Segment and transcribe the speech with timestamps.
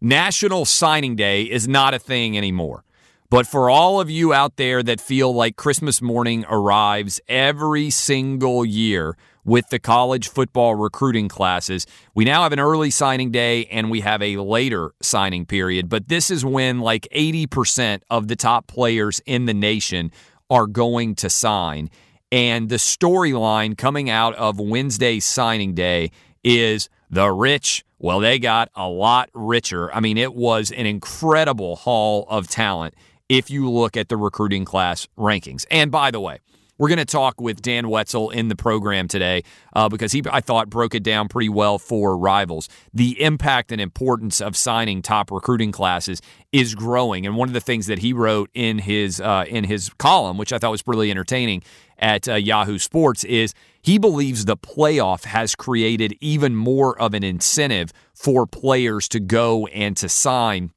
[0.00, 2.84] National Signing Day is not a thing anymore.
[3.30, 8.64] But for all of you out there that feel like Christmas morning arrives every single
[8.64, 13.90] year with the college football recruiting classes, we now have an early signing day and
[13.90, 15.88] we have a later signing period.
[15.88, 20.12] But this is when like 80% of the top players in the nation
[20.48, 21.90] are going to sign.
[22.30, 26.12] And the storyline coming out of Wednesday's signing day
[26.44, 29.92] is the rich well, they got a lot richer.
[29.92, 32.94] I mean, it was an incredible haul of talent
[33.28, 35.66] if you look at the recruiting class rankings.
[35.70, 36.38] And by the way,
[36.78, 39.42] we're going to talk with Dan Wetzel in the program today
[39.74, 42.68] uh, because he, I thought, broke it down pretty well for rivals.
[42.94, 47.60] The impact and importance of signing top recruiting classes is growing, and one of the
[47.60, 51.10] things that he wrote in his uh, in his column, which I thought was really
[51.10, 51.64] entertaining
[51.98, 57.24] at uh, Yahoo Sports, is he believes the playoff has created even more of an
[57.24, 60.72] incentive for players to go and to sign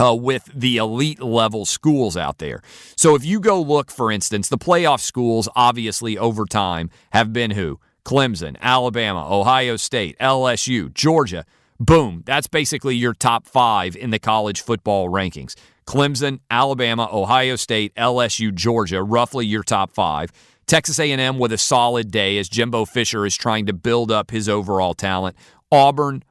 [0.00, 2.62] uh, with the elite level schools out there.
[2.96, 7.52] So if you go look, for instance, the playoff schools, obviously over time, have been
[7.52, 7.78] who?
[8.04, 11.44] Clemson, Alabama, Ohio State, LSU, Georgia.
[11.78, 12.22] Boom.
[12.26, 15.54] That's basically your top five in the college football rankings.
[15.90, 20.30] Clemson, Alabama, Ohio State, LSU, Georgia, roughly your top five.
[20.68, 24.48] Texas A&M with a solid day as Jimbo Fisher is trying to build up his
[24.48, 25.36] overall talent.
[25.72, 26.22] Auburn,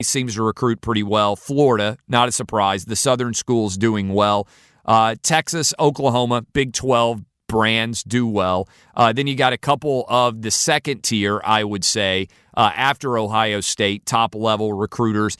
[0.00, 1.36] seems to recruit pretty well.
[1.36, 2.86] Florida, not a surprise.
[2.86, 4.48] The Southern schools doing well.
[4.86, 8.66] Uh, Texas, Oklahoma, Big 12 brands do well.
[8.96, 13.18] Uh, then you got a couple of the second tier, I would say, uh, after
[13.18, 15.36] Ohio State, top level recruiters.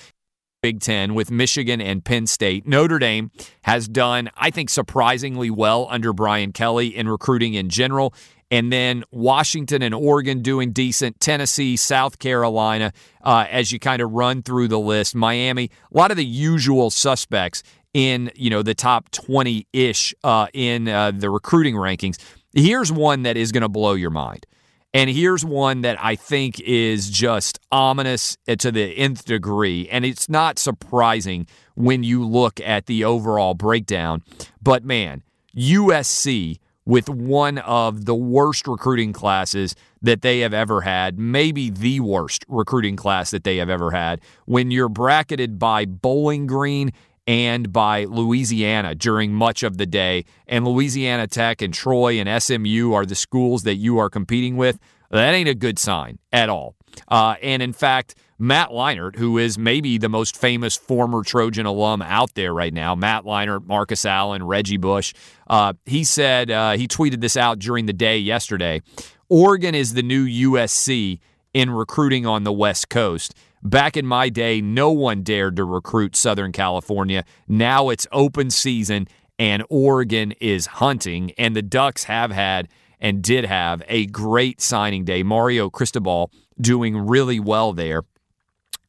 [0.63, 2.69] Big Ten with Michigan and Penn State.
[2.69, 8.15] Notre Dame has done, I think, surprisingly well under Brian Kelly in recruiting in general
[8.53, 12.93] and then Washington and Oregon doing decent, Tennessee, South Carolina,
[13.25, 16.91] uh, as you kind of run through the list, Miami, a lot of the usual
[16.91, 17.63] suspects
[17.95, 22.19] in you know the top 20 ish uh, in uh, the recruiting rankings.
[22.55, 24.47] Here's one that is going to blow your mind.
[24.95, 29.89] And here's one that I think is just ominous eh, to the nth degree.
[29.91, 34.23] And it's not surprising when you look at the overall breakdown.
[34.63, 35.23] But man,
[35.57, 42.01] USC with one of the worst recruiting classes that they have ever had, maybe the
[42.01, 46.93] worst recruiting class that they have ever had, when you're bracketed by Bowling Green
[47.27, 52.93] and by Louisiana during much of the day, and Louisiana Tech and Troy and SMU
[52.93, 54.79] are the schools that you are competing with,
[55.11, 56.75] that ain't a good sign at all.
[57.09, 62.03] Uh, and in fact, Matt Leinart, who is maybe the most famous former Trojan alum
[62.03, 65.15] out there right now, Matt Leinart, Marcus Allen, Reggie Bush,
[65.49, 68.83] uh, he said, uh, he tweeted this out during the day yesterday
[69.29, 71.19] Oregon is the new USC
[71.55, 73.35] in recruiting on the West Coast.
[73.63, 77.25] Back in my day, no one dared to recruit Southern California.
[77.47, 79.07] Now it's open season
[79.39, 82.69] and Oregon is hunting, and the Ducks have had
[83.01, 85.23] and did have a great signing day.
[85.23, 86.31] Mario Cristobal
[86.61, 88.03] doing really well there.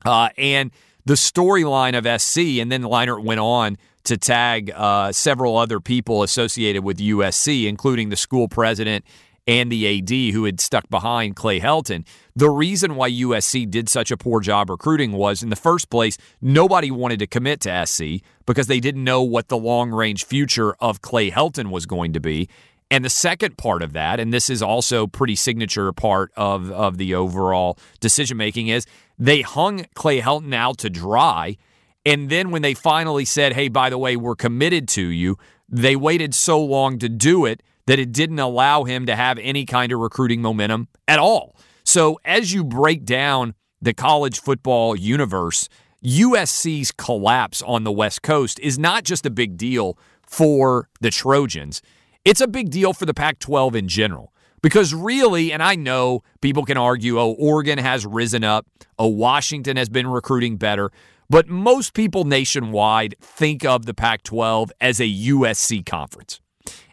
[0.06, 0.70] Uh, and
[1.06, 6.24] the storyline of SC, and then Leinart went on to tag uh, several other people
[6.24, 9.06] associated with USC, including the school president
[9.48, 12.06] and the AD who had stuck behind Clay Helton.
[12.36, 16.18] The reason why USC did such a poor job recruiting was, in the first place,
[16.42, 20.74] nobody wanted to commit to SC because they didn't know what the long range future
[20.80, 22.48] of Clay Helton was going to be.
[22.90, 26.98] And the second part of that, and this is also pretty signature part of, of
[26.98, 28.86] the overall decision making, is
[29.18, 31.58] they hung Clay Helton out to dry.
[32.06, 35.38] And then when they finally said, hey, by the way, we're committed to you,
[35.68, 39.66] they waited so long to do it that it didn't allow him to have any
[39.66, 41.56] kind of recruiting momentum at all.
[41.84, 45.68] So as you break down the college football universe,
[46.04, 51.82] USC's collapse on the West Coast is not just a big deal for the Trojans,
[52.26, 54.34] it's a big deal for the Pac 12 in general.
[54.62, 58.66] Because really, and I know people can argue, oh, Oregon has risen up,
[58.98, 60.90] oh, Washington has been recruiting better,
[61.30, 66.40] but most people nationwide think of the Pac 12 as a USC conference.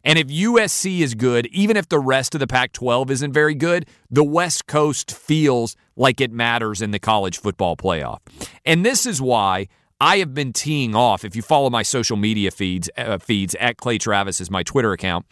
[0.05, 3.55] And if USC is good, even if the rest of the Pac 12 isn't very
[3.55, 8.21] good, the West Coast feels like it matters in the college football playoff.
[8.65, 9.69] And this is why
[10.01, 11.25] I have been teeing off.
[11.25, 14.93] If you follow my social media feeds, uh, feeds at Clay Travis is my Twitter
[14.93, 15.27] account,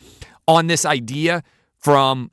[0.47, 1.43] on this idea
[1.79, 2.31] from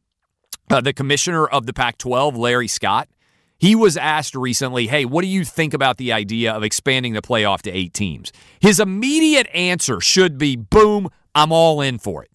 [0.69, 3.07] uh, the commissioner of the Pac 12, Larry Scott.
[3.57, 7.21] He was asked recently, hey, what do you think about the idea of expanding the
[7.21, 8.33] playoff to eight teams?
[8.59, 12.31] His immediate answer should be boom, I'm all in for it.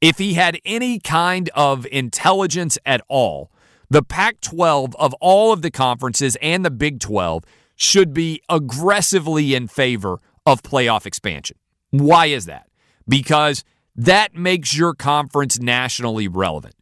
[0.00, 3.50] If he had any kind of intelligence at all,
[3.88, 7.44] the Pac 12 of all of the conferences and the Big 12
[7.76, 11.56] should be aggressively in favor of playoff expansion.
[11.90, 12.68] Why is that?
[13.08, 16.74] Because that makes your conference nationally relevant.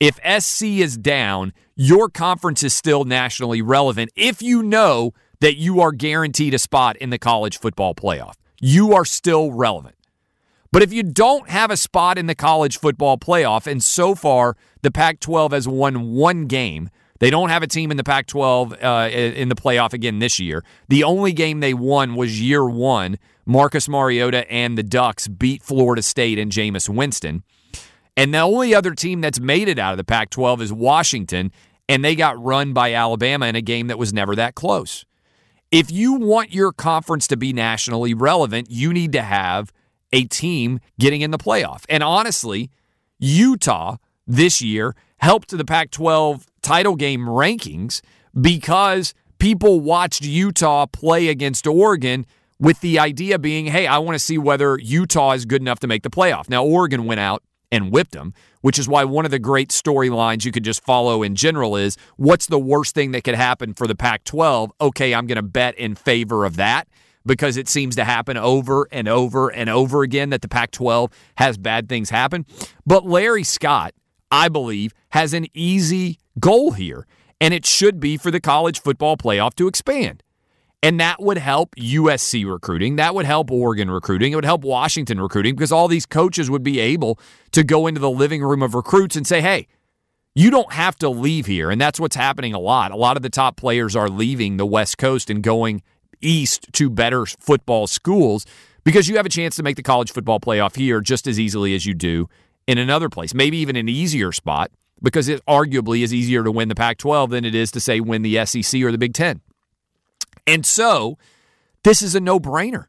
[0.00, 5.80] If SC is down, your conference is still nationally relevant if you know that you
[5.80, 8.34] are guaranteed a spot in the college football playoff.
[8.60, 9.96] You are still relevant.
[10.72, 14.56] But if you don't have a spot in the college football playoff, and so far
[14.80, 16.88] the Pac 12 has won one game,
[17.20, 20.40] they don't have a team in the Pac 12 uh, in the playoff again this
[20.40, 20.64] year.
[20.88, 23.18] The only game they won was year one.
[23.44, 27.42] Marcus Mariota and the Ducks beat Florida State and Jameis Winston.
[28.16, 31.52] And the only other team that's made it out of the Pac 12 is Washington,
[31.88, 35.04] and they got run by Alabama in a game that was never that close.
[35.70, 39.72] If you want your conference to be nationally relevant, you need to have
[40.12, 41.84] a team getting in the playoff.
[41.88, 42.70] And honestly,
[43.18, 48.00] Utah this year helped the Pac 12 title game rankings
[48.38, 52.26] because people watched Utah play against Oregon
[52.58, 55.88] with the idea being, hey, I want to see whether Utah is good enough to
[55.88, 56.48] make the playoff.
[56.48, 57.42] Now, Oregon went out
[57.72, 61.22] and whipped them, which is why one of the great storylines you could just follow
[61.22, 64.70] in general is what's the worst thing that could happen for the Pac 12?
[64.80, 66.86] Okay, I'm going to bet in favor of that
[67.24, 71.10] because it seems to happen over and over and over again that the Pac 12
[71.36, 72.46] has bad things happen.
[72.86, 73.94] But Larry Scott,
[74.30, 77.06] I believe, has an easy goal here,
[77.40, 80.22] and it should be for the college football playoff to expand.
[80.84, 82.96] And that would help USC recruiting.
[82.96, 84.32] That would help Oregon recruiting.
[84.32, 87.20] It would help Washington recruiting because all these coaches would be able
[87.52, 89.68] to go into the living room of recruits and say, hey,
[90.34, 91.70] you don't have to leave here.
[91.70, 92.90] And that's what's happening a lot.
[92.90, 95.82] A lot of the top players are leaving the West Coast and going
[96.22, 98.46] east to better football schools
[98.84, 101.74] because you have a chance to make the college football playoff here just as easily
[101.74, 102.28] as you do
[102.66, 104.70] in another place, maybe even an easier spot
[105.02, 108.00] because it arguably is easier to win the Pac 12 than it is to, say,
[108.00, 109.40] win the SEC or the Big Ten.
[110.46, 111.18] And so
[111.82, 112.86] this is a no brainer.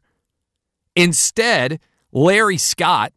[0.94, 1.80] Instead,
[2.12, 3.12] Larry Scott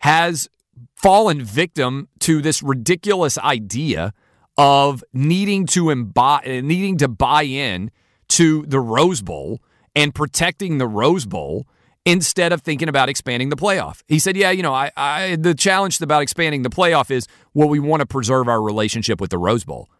[0.00, 0.48] has
[0.94, 4.12] fallen victim to this ridiculous idea
[4.58, 7.90] of needing to imbi- needing to buy in
[8.32, 9.60] to the Rose Bowl
[9.94, 11.66] and protecting the Rose Bowl
[12.04, 14.02] instead of thinking about expanding the playoff.
[14.08, 17.68] He said, "Yeah, you know, I, I the challenge about expanding the playoff is well,
[17.68, 19.90] we want to preserve our relationship with the Rose Bowl."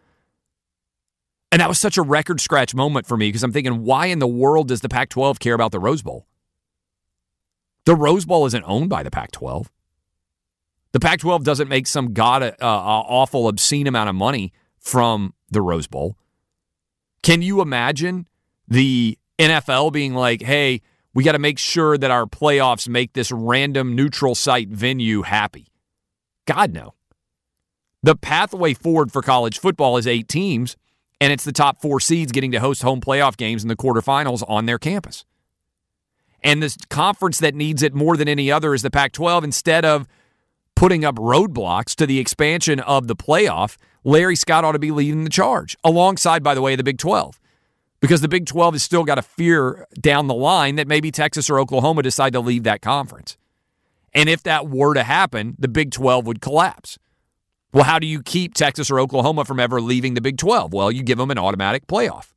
[1.53, 4.21] And that was such a record scratch moment for me because I'm thinking, why in
[4.21, 6.27] the world does the Pac 12 care about the Rose Bowl?
[7.85, 9.71] The Rose Bowl isn't owned by the Pac 12.
[10.93, 15.61] The Pac 12 doesn't make some god uh, awful, obscene amount of money from the
[15.61, 16.17] Rose Bowl.
[17.23, 18.27] Can you imagine
[18.69, 20.81] the NFL being like, hey,
[21.15, 25.69] we got to make sure that our playoffs make this random neutral site venue happy?
[26.47, 26.95] God, no.
[28.03, 30.77] The pathway forward for college football is eight teams,
[31.21, 34.43] and it's the top four seeds getting to host home playoff games in the quarterfinals
[34.49, 35.25] on their campus.
[36.43, 39.45] And this conference that needs it more than any other is the Pac 12.
[39.45, 40.09] Instead of
[40.75, 45.25] putting up roadblocks to the expansion of the playoff, Larry Scott ought to be leading
[45.25, 47.39] the charge, alongside, by the way, the Big 12.
[48.01, 51.49] Because the Big 12 has still got a fear down the line that maybe Texas
[51.49, 53.37] or Oklahoma decide to leave that conference.
[54.13, 56.99] And if that were to happen, the Big 12 would collapse.
[57.73, 60.73] Well, how do you keep Texas or Oklahoma from ever leaving the Big 12?
[60.73, 62.33] Well, you give them an automatic playoff.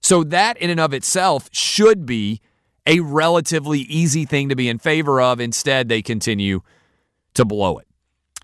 [0.00, 2.40] So that in and of itself should be
[2.86, 5.40] a relatively easy thing to be in favor of.
[5.40, 6.60] Instead, they continue
[7.34, 7.86] to blow it.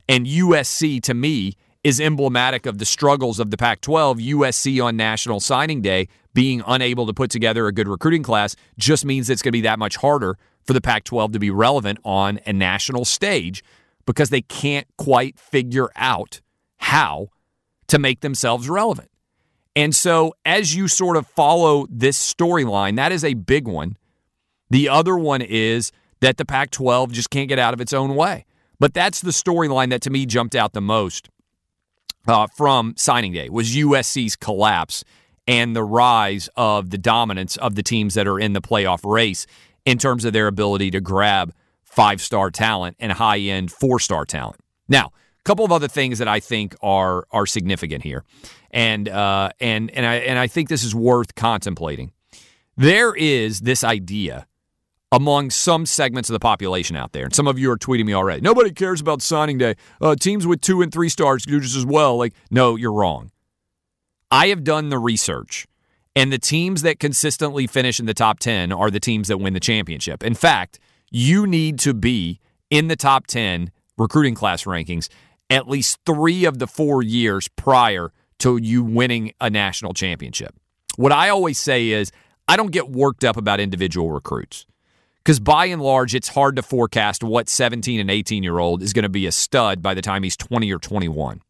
[0.08, 1.54] And USC, to me,
[1.88, 4.18] is emblematic of the struggles of the Pac 12.
[4.18, 9.06] USC on National Signing Day being unable to put together a good recruiting class just
[9.06, 11.98] means it's going to be that much harder for the Pac 12 to be relevant
[12.04, 13.64] on a national stage
[14.04, 16.42] because they can't quite figure out
[16.76, 17.28] how
[17.86, 19.10] to make themselves relevant.
[19.74, 23.96] And so, as you sort of follow this storyline, that is a big one.
[24.68, 25.90] The other one is
[26.20, 28.44] that the Pac 12 just can't get out of its own way.
[28.78, 31.30] But that's the storyline that to me jumped out the most
[32.28, 35.04] uh, from signing day was USC's collapse
[35.46, 39.46] and the rise of the dominance of the teams that are in the playoff race
[39.86, 44.24] in terms of their ability to grab five star talent and high end four star
[44.24, 44.60] talent.
[44.88, 48.24] Now, a couple of other things that I think are are significant here,
[48.70, 52.12] and uh, and and I and I think this is worth contemplating.
[52.76, 54.46] There is this idea
[55.10, 57.24] among some segments of the population out there.
[57.24, 58.40] And some of you are tweeting me already.
[58.40, 59.74] Nobody cares about signing day.
[60.00, 62.16] Uh, teams with two and three stars do just as well.
[62.16, 63.30] Like, no, you're wrong.
[64.30, 65.66] I have done the research,
[66.14, 69.54] and the teams that consistently finish in the top 10 are the teams that win
[69.54, 70.22] the championship.
[70.22, 70.78] In fact,
[71.10, 75.08] you need to be in the top 10 recruiting class rankings
[75.50, 80.54] at least three of the four years prior to you winning a national championship.
[80.96, 82.12] What I always say is,
[82.46, 84.66] I don't get worked up about individual recruits
[85.24, 88.92] because by and large, it's hard to forecast what 17 and 18 year old is
[88.92, 91.42] going to be a stud by the time he's 20 or 21.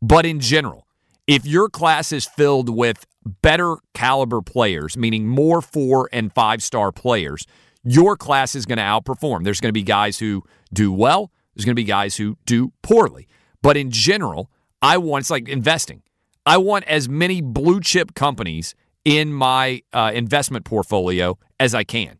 [0.00, 0.86] But in general,
[1.26, 3.06] if your class is filled with
[3.42, 7.46] better caliber players, meaning more four and five star players,
[7.84, 9.44] your class is going to outperform.
[9.44, 10.42] There's going to be guys who
[10.72, 13.28] do well, there's going to be guys who do poorly.
[13.62, 16.02] But in general, I want it's like investing.
[16.46, 22.18] I want as many blue chip companies in my uh, investment portfolio as I can.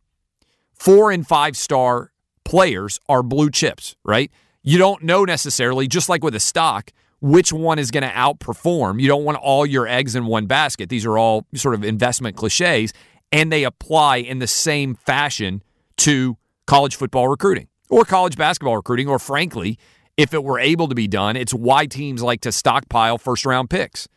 [0.78, 2.12] Four and five star
[2.44, 4.30] players are blue chips, right?
[4.62, 9.00] You don't know necessarily, just like with a stock, which one is going to outperform.
[9.00, 10.88] You don't want all your eggs in one basket.
[10.88, 12.92] These are all sort of investment cliches,
[13.32, 15.62] and they apply in the same fashion
[15.98, 19.78] to college football recruiting or college basketball recruiting, or frankly,
[20.16, 23.70] if it were able to be done, it's why teams like to stockpile first round
[23.70, 24.08] picks.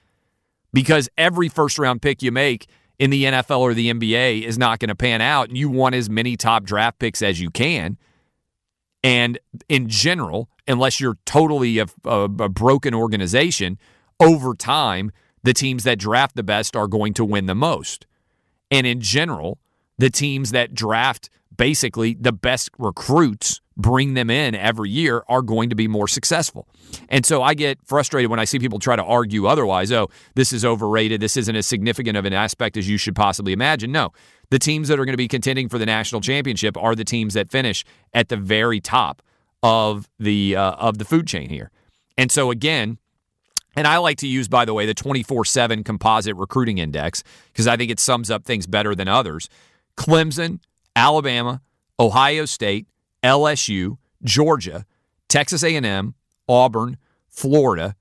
[0.74, 2.68] Because every first round pick you make
[3.02, 5.96] in the NFL or the NBA is not going to pan out, and you want
[5.96, 7.98] as many top draft picks as you can.
[9.04, 13.80] And in general, unless you're totally a, a, a, broken organization,
[14.20, 18.06] over time, the teams that draft the best are going to win the most.
[18.70, 19.58] And in general,
[19.98, 21.32] the teams that draft
[21.62, 26.68] basically the best recruits, bring them in every year, are going to be more successful.
[27.08, 29.92] And so I get frustrated when I see people try to argue otherwise.
[29.92, 31.22] Oh, this is overrated.
[31.22, 33.92] This isn't as significant of an aspect as you should possibly imagine.
[33.92, 34.12] No,
[34.50, 37.36] the teams that are going to be contending for the national championship are the teams
[37.36, 39.22] that finish at the very top
[39.62, 41.70] of the uh, of the food chain here.
[42.18, 42.98] And so again,
[43.76, 47.68] and I like to use, by the way, the 24 7 composite recruiting index because
[47.68, 49.48] I think it sums up things better than others.
[49.96, 50.60] Clemson,
[50.96, 51.62] Alabama,
[52.00, 52.88] Ohio State,
[53.24, 54.86] LSU, Georgia,
[55.28, 56.16] Texas A&M,
[56.48, 57.96] Auburn, Florida,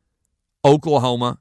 [0.65, 1.39] Oklahoma,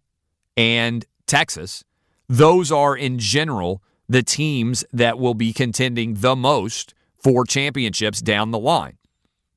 [0.56, 1.84] and Texas.
[2.27, 8.51] Those are in general the teams that will be contending the most for championships down
[8.51, 8.98] the line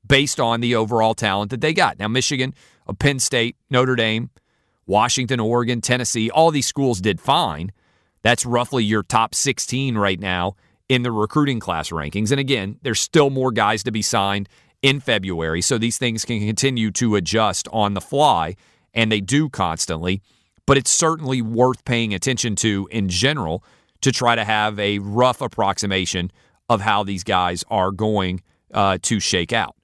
[0.05, 1.97] based on the overall talent that they got.
[1.97, 2.53] Now, Michigan,
[2.87, 4.29] uh, Penn State, Notre Dame,
[4.85, 7.71] Washington, Oregon, Tennessee, all these schools did fine.
[8.21, 10.55] That's roughly your top 16 right now
[10.93, 12.29] in the recruiting class rankings.
[12.29, 14.47] And again, there's still more guys to be signed
[14.83, 18.55] in February, so these things can continue to adjust on the fly,
[18.93, 20.21] and they do constantly.
[20.67, 23.63] But it's certainly worth paying attention to in general
[24.01, 26.31] to try to have a rough approximation
[26.69, 29.75] of how these guys are going uh, to shake out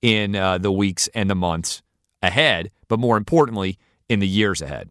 [0.00, 1.82] in uh, the weeks and the months
[2.22, 3.78] ahead, but more importantly,
[4.08, 4.90] in the years ahead.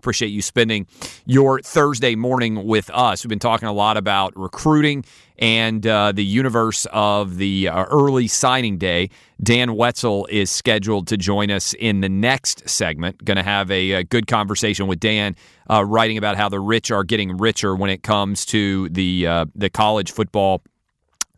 [0.00, 0.86] appreciate you spending
[1.26, 3.22] your Thursday morning with us.
[3.22, 5.04] We've been talking a lot about recruiting
[5.38, 9.10] and uh, the universe of the uh, early signing day.
[9.42, 13.24] Dan Wetzel is scheduled to join us in the next segment.
[13.24, 15.36] Going to have a, a, good conversation with Dan,
[15.70, 19.44] uh, writing about how the rich are getting richer when it comes to the uh,
[19.54, 20.62] the college football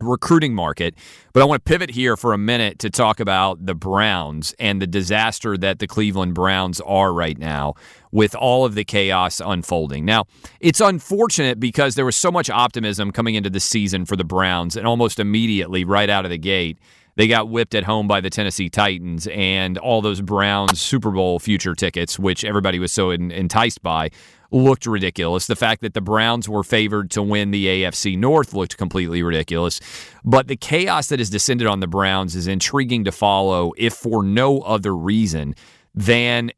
[0.07, 0.95] recruiting market.
[1.33, 4.81] But I want to pivot here for a minute to talk about the Browns and
[4.81, 7.73] the disaster that the Cleveland Browns are right now
[8.11, 10.05] with all of the chaos unfolding.
[10.05, 10.25] Now,
[10.59, 14.75] it's unfortunate because there was so much optimism coming into the season for the Browns,
[14.75, 16.77] and almost immediately, right out of the gate,
[17.15, 21.39] they got whipped at home by the Tennessee Titans, and all those Browns Super Bowl
[21.39, 24.09] future tickets, which everybody was so enticed by,
[24.51, 25.47] looked ridiculous.
[25.47, 29.79] The fact that the Browns were favored to win the AFC North looked completely ridiculous.
[30.23, 34.23] But the chaos that has descended on the Browns is intriguing to follow, if for
[34.23, 35.55] no other reason
[35.95, 36.51] than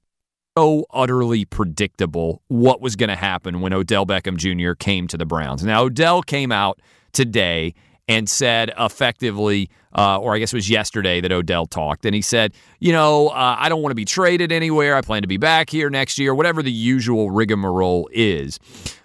[0.58, 4.74] so utterly predictable what was going to happen when Odell Beckham Jr.
[4.74, 5.64] came to the Browns.
[5.64, 7.74] Now, Odell came out today
[8.08, 12.22] and said effectively, uh, or I guess it was yesterday that Odell talked, and he
[12.22, 14.96] said, you know, uh, I don't want to be traded anywhere.
[14.96, 18.60] I plan to be back here next year, whatever the usual rigmarole is.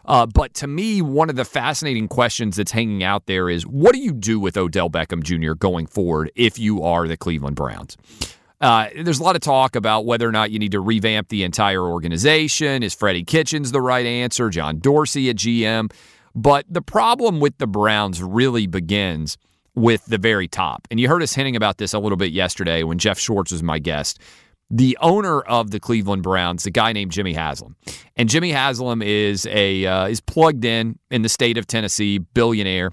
[0.04, 3.94] Uh, but to me, one of the fascinating questions that's hanging out there is what
[3.94, 5.52] do you do with Odell Beckham Jr.
[5.54, 7.96] going forward if you are the Cleveland Browns?
[8.60, 11.44] Uh, there's a lot of talk about whether or not you need to revamp the
[11.44, 12.82] entire organization.
[12.82, 14.50] Is Freddie Kitchens the right answer?
[14.50, 15.92] John Dorsey at GM?
[16.34, 19.38] But the problem with the Browns really begins
[19.74, 20.86] with the very top.
[20.90, 23.62] And you heard us hinting about this a little bit yesterday when Jeff Schwartz was
[23.62, 24.18] my guest.
[24.72, 27.74] The owner of the Cleveland Browns, the guy named Jimmy Haslam,
[28.16, 32.92] and Jimmy Haslam is a uh, is plugged in in the state of Tennessee, billionaire,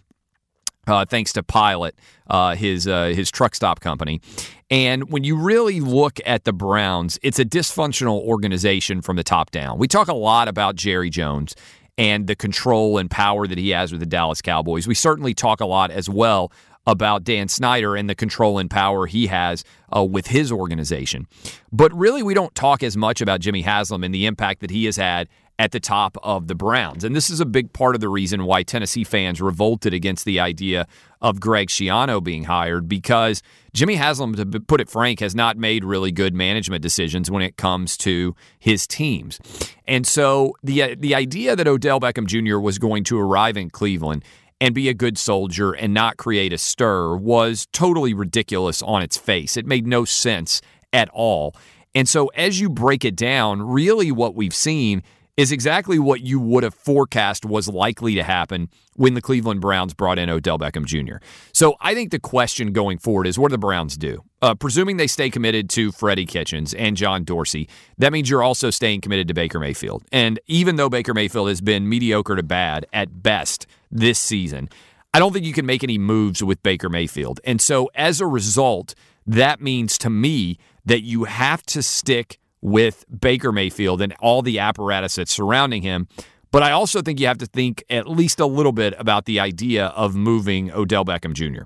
[0.87, 1.95] uh, thanks to Pilot,
[2.29, 4.21] uh, his uh, his truck stop company.
[4.69, 9.51] And when you really look at the Browns, it's a dysfunctional organization from the top
[9.51, 9.77] down.
[9.77, 11.55] We talk a lot about Jerry Jones
[11.97, 14.87] and the control and power that he has with the Dallas Cowboys.
[14.87, 16.51] We certainly talk a lot as well
[16.87, 19.63] about Dan Snyder and the control and power he has
[19.95, 21.27] uh, with his organization.
[21.71, 24.85] But really, we don't talk as much about Jimmy Haslam and the impact that he
[24.85, 25.27] has had
[25.59, 27.03] at the top of the Browns.
[27.03, 30.39] And this is a big part of the reason why Tennessee fans revolted against the
[30.39, 30.87] idea
[31.19, 33.41] of Greg Schiano being hired because
[33.73, 37.57] Jimmy Haslam, to put it frank, has not made really good management decisions when it
[37.57, 39.39] comes to his teams.
[39.87, 42.59] And so the the idea that Odell Beckham Jr.
[42.59, 44.23] was going to arrive in Cleveland
[44.59, 49.17] and be a good soldier and not create a stir was totally ridiculous on its
[49.17, 49.57] face.
[49.57, 50.61] It made no sense
[50.93, 51.55] at all.
[51.93, 55.03] And so as you break it down, really what we've seen
[55.37, 59.93] is exactly what you would have forecast was likely to happen when the Cleveland Browns
[59.93, 61.17] brought in Odell Beckham Jr.
[61.53, 64.23] So I think the question going forward is what do the Browns do?
[64.41, 68.71] Uh, presuming they stay committed to Freddie Kitchens and John Dorsey, that means you're also
[68.71, 70.03] staying committed to Baker Mayfield.
[70.11, 74.69] And even though Baker Mayfield has been mediocre to bad at best this season,
[75.13, 77.39] I don't think you can make any moves with Baker Mayfield.
[77.43, 78.93] And so as a result,
[79.25, 84.59] that means to me that you have to stick with Baker Mayfield and all the
[84.59, 86.07] apparatus that's surrounding him.
[86.51, 89.39] But I also think you have to think at least a little bit about the
[89.39, 91.63] idea of moving Odell Beckham Jr.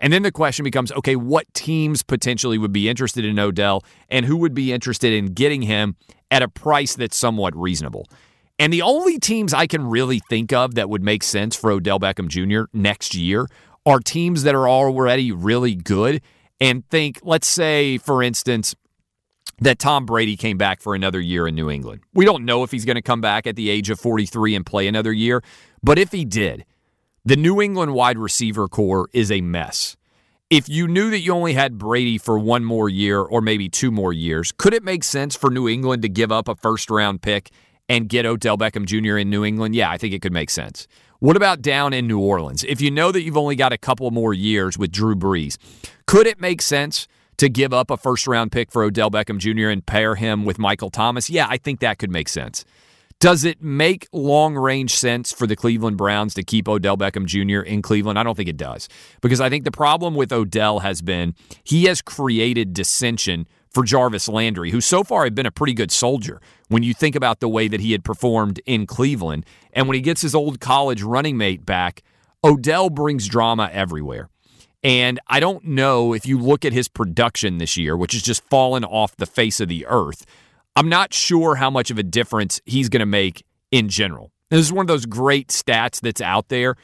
[0.00, 4.26] And then the question becomes okay, what teams potentially would be interested in Odell and
[4.26, 5.96] who would be interested in getting him
[6.30, 8.06] at a price that's somewhat reasonable?
[8.58, 11.98] And the only teams I can really think of that would make sense for Odell
[11.98, 12.70] Beckham Jr.
[12.72, 13.48] next year
[13.84, 16.22] are teams that are already really good
[16.60, 18.74] and think, let's say, for instance,
[19.58, 22.02] that Tom Brady came back for another year in New England.
[22.12, 24.64] We don't know if he's going to come back at the age of 43 and
[24.66, 25.42] play another year,
[25.82, 26.64] but if he did,
[27.24, 29.96] the New England wide receiver corps is a mess.
[30.50, 33.90] If you knew that you only had Brady for one more year or maybe two
[33.90, 37.22] more years, could it make sense for New England to give up a first round
[37.22, 37.50] pick
[37.88, 39.18] and get Odell Beckham Jr.
[39.18, 39.74] in New England?
[39.74, 40.86] Yeah, I think it could make sense.
[41.20, 42.64] What about down in New Orleans?
[42.64, 45.56] If you know that you've only got a couple more years with Drew Brees,
[46.06, 49.68] could it make sense to give up a first round pick for Odell Beckham Jr.
[49.68, 52.64] and pair him with Michael Thomas, yeah, I think that could make sense.
[53.20, 57.60] Does it make long range sense for the Cleveland Browns to keep Odell Beckham Jr.
[57.60, 58.18] in Cleveland?
[58.18, 58.88] I don't think it does.
[59.22, 64.28] Because I think the problem with Odell has been he has created dissension for Jarvis
[64.28, 67.48] Landry, who so far had been a pretty good soldier when you think about the
[67.48, 69.44] way that he had performed in Cleveland.
[69.72, 72.02] And when he gets his old college running mate back,
[72.44, 74.30] Odell brings drama everywhere.
[74.84, 78.44] And I don't know if you look at his production this year, which has just
[78.48, 80.24] fallen off the face of the earth.
[80.76, 84.30] I'm not sure how much of a difference he's going to make in general.
[84.50, 86.76] This is one of those great stats that's out there.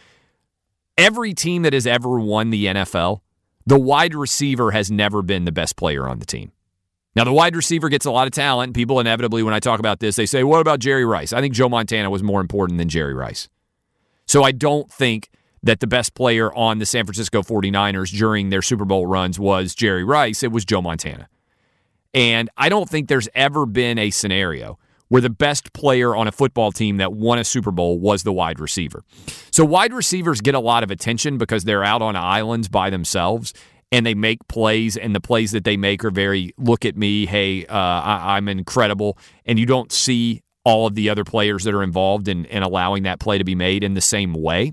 [0.96, 3.20] Every team that has ever won the NFL,
[3.66, 6.52] the wide receiver has never been the best player on the team.
[7.16, 8.74] Now, the wide receiver gets a lot of talent.
[8.74, 11.32] People inevitably, when I talk about this, they say, What about Jerry Rice?
[11.32, 13.48] I think Joe Montana was more important than Jerry Rice.
[14.26, 15.28] So I don't think
[15.62, 19.74] that the best player on the San Francisco 49ers during their Super Bowl runs was
[19.74, 21.28] Jerry Rice, it was Joe Montana.
[22.14, 26.32] And I don't think there's ever been a scenario where the best player on a
[26.32, 29.02] football team that won a Super Bowl was the wide receiver.
[29.50, 33.52] So wide receivers get a lot of attention because they're out on islands by themselves
[33.92, 37.26] and they make plays, and the plays that they make are very look at me,
[37.26, 41.74] hey, uh, I, am incredible, and you don't see all of the other players that
[41.74, 44.72] are involved in, in allowing that play to be made in the same way.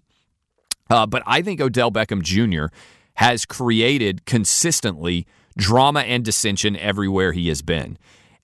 [0.90, 2.74] Uh, but I think Odell Beckham Jr.
[3.16, 5.26] has created consistently
[5.58, 7.98] drama and dissension everywhere he has been.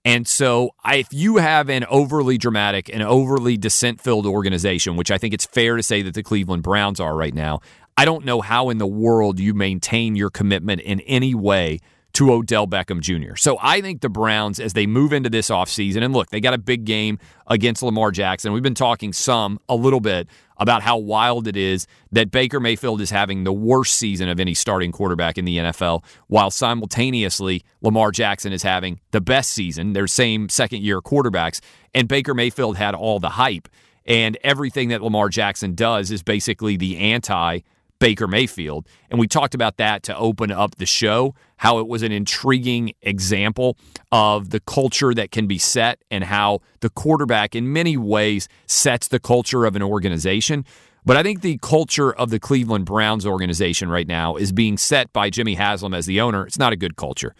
[0.05, 5.17] And so, if you have an overly dramatic and overly dissent filled organization, which I
[5.17, 7.61] think it's fair to say that the Cleveland Browns are right now,
[7.97, 11.79] I don't know how in the world you maintain your commitment in any way
[12.13, 13.35] to Odell Beckham Jr.
[13.35, 16.53] So I think the Browns, as they move into this offseason, and look, they got
[16.53, 18.53] a big game against Lamar Jackson.
[18.53, 20.27] We've been talking some, a little bit,
[20.57, 24.53] about how wild it is that Baker Mayfield is having the worst season of any
[24.53, 30.07] starting quarterback in the NFL, while simultaneously Lamar Jackson is having the best season, their
[30.07, 31.59] same second year quarterbacks.
[31.95, 33.67] And Baker Mayfield had all the hype.
[34.05, 37.61] And everything that Lamar Jackson does is basically the anti
[38.03, 38.85] Baker Mayfield.
[39.09, 42.91] And we talked about that to open up the show, how it was an intriguing
[43.01, 43.77] example
[44.11, 49.07] of the culture that can be set and how the quarterback, in many ways, sets
[49.07, 50.65] the culture of an organization.
[51.05, 55.13] But I think the culture of the Cleveland Browns organization right now is being set
[55.13, 56.45] by Jimmy Haslam as the owner.
[56.45, 57.33] It's not a good culture.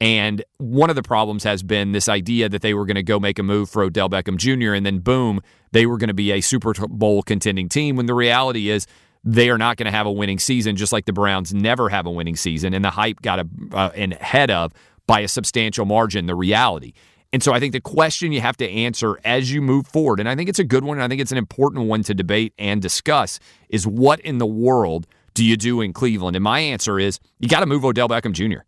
[0.00, 3.20] And one of the problems has been this idea that they were going to go
[3.20, 4.72] make a move for Odell Beckham Jr.
[4.72, 7.96] and then boom, they were going to be a Super Bowl contending team.
[7.96, 8.86] When the reality is
[9.26, 12.06] they are not going to have a winning season, just like the Browns never have
[12.06, 14.72] a winning season, and the hype got uh, ahead of
[15.08, 16.92] by a substantial margin the reality.
[17.32, 20.28] And so I think the question you have to answer as you move forward, and
[20.28, 22.54] I think it's a good one, and I think it's an important one to debate
[22.56, 26.36] and discuss, is what in the world do you do in Cleveland?
[26.36, 28.60] And my answer is you got to move Odell Beckham Jr.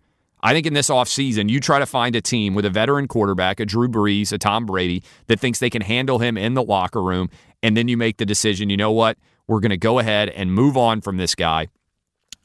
[0.43, 3.61] I think in this offseason, you try to find a team with a veteran quarterback,
[3.61, 7.03] a Drew Brees, a Tom Brady, that thinks they can handle him in the locker
[7.03, 7.31] room,
[7.63, 9.19] and then you make the decision, you know what?
[9.49, 11.69] We're going to go ahead and move on from this guy.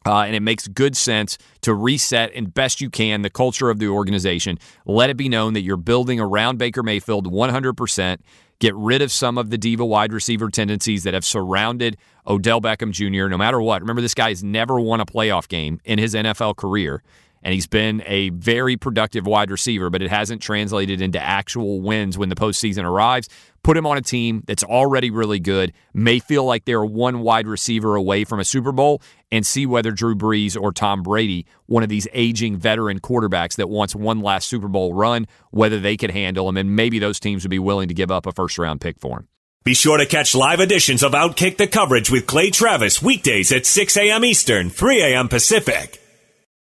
[0.06, 3.80] Uh, and it makes good sense to reset and best you can the culture of
[3.80, 4.60] the organization.
[4.86, 8.18] Let it be known that you're building around Baker Mayfield 100%.
[8.60, 12.92] Get rid of some of the diva wide receiver tendencies that have surrounded Odell Beckham
[12.92, 13.28] Jr.
[13.30, 13.82] No matter what.
[13.82, 17.02] Remember, this guy has never won a playoff game in his NFL career
[17.44, 22.18] and he's been a very productive wide receiver, but it hasn't translated into actual wins
[22.18, 23.30] when the postseason arrives.
[23.64, 27.48] Put him on a team that's already really good, may feel like they're one wide
[27.48, 29.02] receiver away from a Super Bowl,
[29.32, 33.70] and see whether Drew Brees or Tom Brady, one of these aging veteran quarterbacks that
[33.70, 37.44] wants one last Super Bowl run, whether they could handle him, and maybe those teams
[37.44, 39.28] would be willing to give up a first round pick for him.
[39.64, 43.66] Be sure to catch live editions of Outkick the Coverage with Clay Travis weekdays at
[43.66, 44.26] 6 a.m.
[44.26, 45.30] Eastern, 3 a.m.
[45.30, 46.03] Pacific.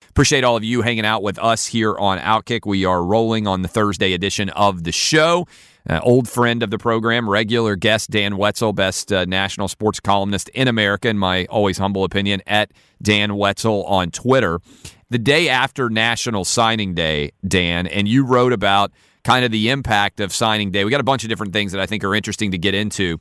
[0.10, 2.66] Appreciate all of you hanging out with us here on Outkick.
[2.66, 5.48] We are rolling on the Thursday edition of the show.
[5.90, 10.50] Uh, old friend of the program, regular guest Dan Wetzel, best uh, national sports columnist
[10.50, 14.60] in America, in my always humble opinion, at Dan Wetzel on Twitter.
[15.10, 18.92] The day after National Signing Day, Dan, and you wrote about
[19.24, 20.86] kind of the impact of signing day.
[20.86, 23.20] We got a bunch of different things that I think are interesting to get into.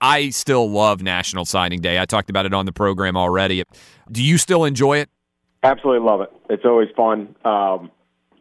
[0.00, 1.98] I still love National Signing Day.
[1.98, 3.64] I talked about it on the program already.
[4.10, 5.10] Do you still enjoy it?
[5.66, 6.32] Absolutely love it.
[6.48, 7.34] It's always fun.
[7.44, 7.90] Um,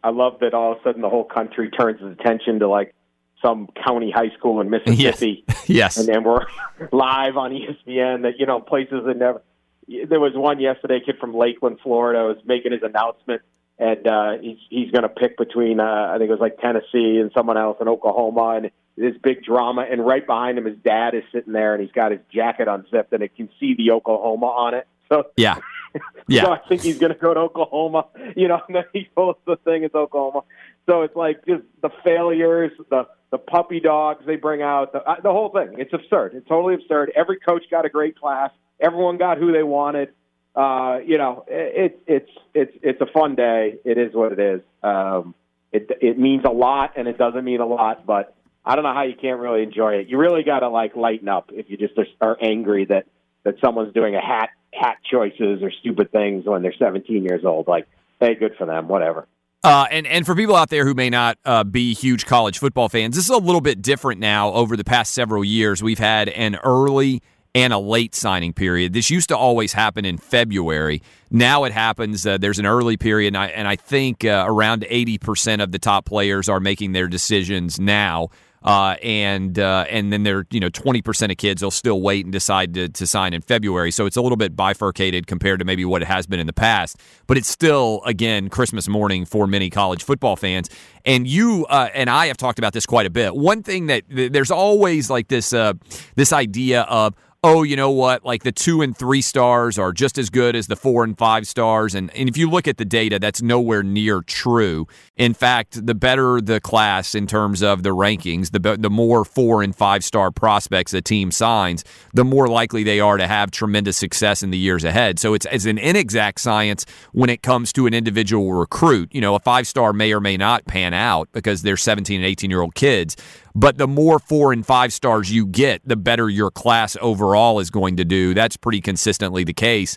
[0.03, 2.93] I love that all of a sudden the whole country turns its attention to like
[3.41, 5.43] some county high school in Mississippi.
[5.47, 5.69] Yes.
[5.69, 5.97] yes.
[5.97, 6.45] And then we're
[6.91, 9.41] live on ESPN that, you know, places that never.
[9.87, 13.43] There was one yesterday, kid from Lakeland, Florida, was making his announcement,
[13.77, 17.19] and uh, he's he's going to pick between uh, I think it was like Tennessee
[17.21, 19.85] and someone else in Oklahoma, and this big drama.
[19.87, 23.13] And right behind him, his dad is sitting there, and he's got his jacket unzipped,
[23.13, 24.87] and it can see the Oklahoma on it.
[25.07, 25.59] So yeah,
[26.27, 26.43] yeah.
[26.43, 28.07] so I think he's going to go to Oklahoma.
[28.35, 29.83] You know, and then he posts the thing.
[29.83, 30.41] It's Oklahoma.
[30.85, 35.31] So it's like just the failures, the the puppy dogs they bring out, the the
[35.31, 35.75] whole thing.
[35.77, 36.33] It's absurd.
[36.35, 37.11] It's totally absurd.
[37.15, 38.51] Every coach got a great class.
[38.79, 40.09] Everyone got who they wanted.
[40.55, 43.75] Uh, you know, it, it's it's it's a fun day.
[43.83, 44.61] It is what it is.
[44.83, 45.35] Um,
[45.71, 48.93] it it means a lot, and it doesn't mean a lot, but I don't know
[48.93, 50.07] how you can't really enjoy it.
[50.07, 53.05] You really got to like lighten up if you just are angry that
[53.43, 57.67] that someone's doing a hat hat choices or stupid things when they're 17 years old.
[57.67, 57.87] Like,
[58.19, 59.27] hey, good for them, whatever.
[59.63, 62.87] Uh, and and for people out there who may not uh, be huge college football
[62.87, 64.51] fans, this is a little bit different now.
[64.51, 67.23] Over the past several years, we've had an early
[67.55, 68.93] and a late signing period.
[68.93, 71.01] This used to always happen in February.
[71.31, 72.27] Now it happens.
[72.27, 75.79] Uh, there's an early period, and I, and I think uh, around 80% of the
[75.79, 78.29] top players are making their decisions now
[78.65, 82.25] Uh, and uh, and then there, you know, twenty percent of kids will still wait
[82.25, 83.91] and decide to, to sign in February.
[83.91, 86.53] So it's a little bit bifurcated compared to maybe what it has been in the
[86.53, 86.97] past.
[87.27, 90.67] But it's still, again, Christmas morning for many college football fans.
[91.05, 93.35] And you uh, and I have talked about this quite a bit.
[93.35, 95.73] One thing that there's always like this uh,
[96.15, 97.13] this idea of
[97.45, 100.65] oh, you know what, like the two and three stars are just as good as
[100.65, 101.93] the four and five stars.
[101.93, 104.87] And, and if you look at the data, that's nowhere near true.
[105.15, 109.61] In fact, the better the class in terms of the rankings, the, the more four
[109.61, 111.83] and five star prospects a team signs,
[112.15, 115.19] the more likely they are to have tremendous success in the years ahead.
[115.19, 119.13] So it's, it's an inexact science when it comes to an individual recruit.
[119.13, 122.25] You know, a five star may or may not pan out because they're 17 and
[122.25, 123.15] 18 year old kids.
[123.55, 127.69] But the more four and five stars you get, the better your class overall is
[127.69, 128.33] going to do.
[128.33, 129.95] That's pretty consistently the case.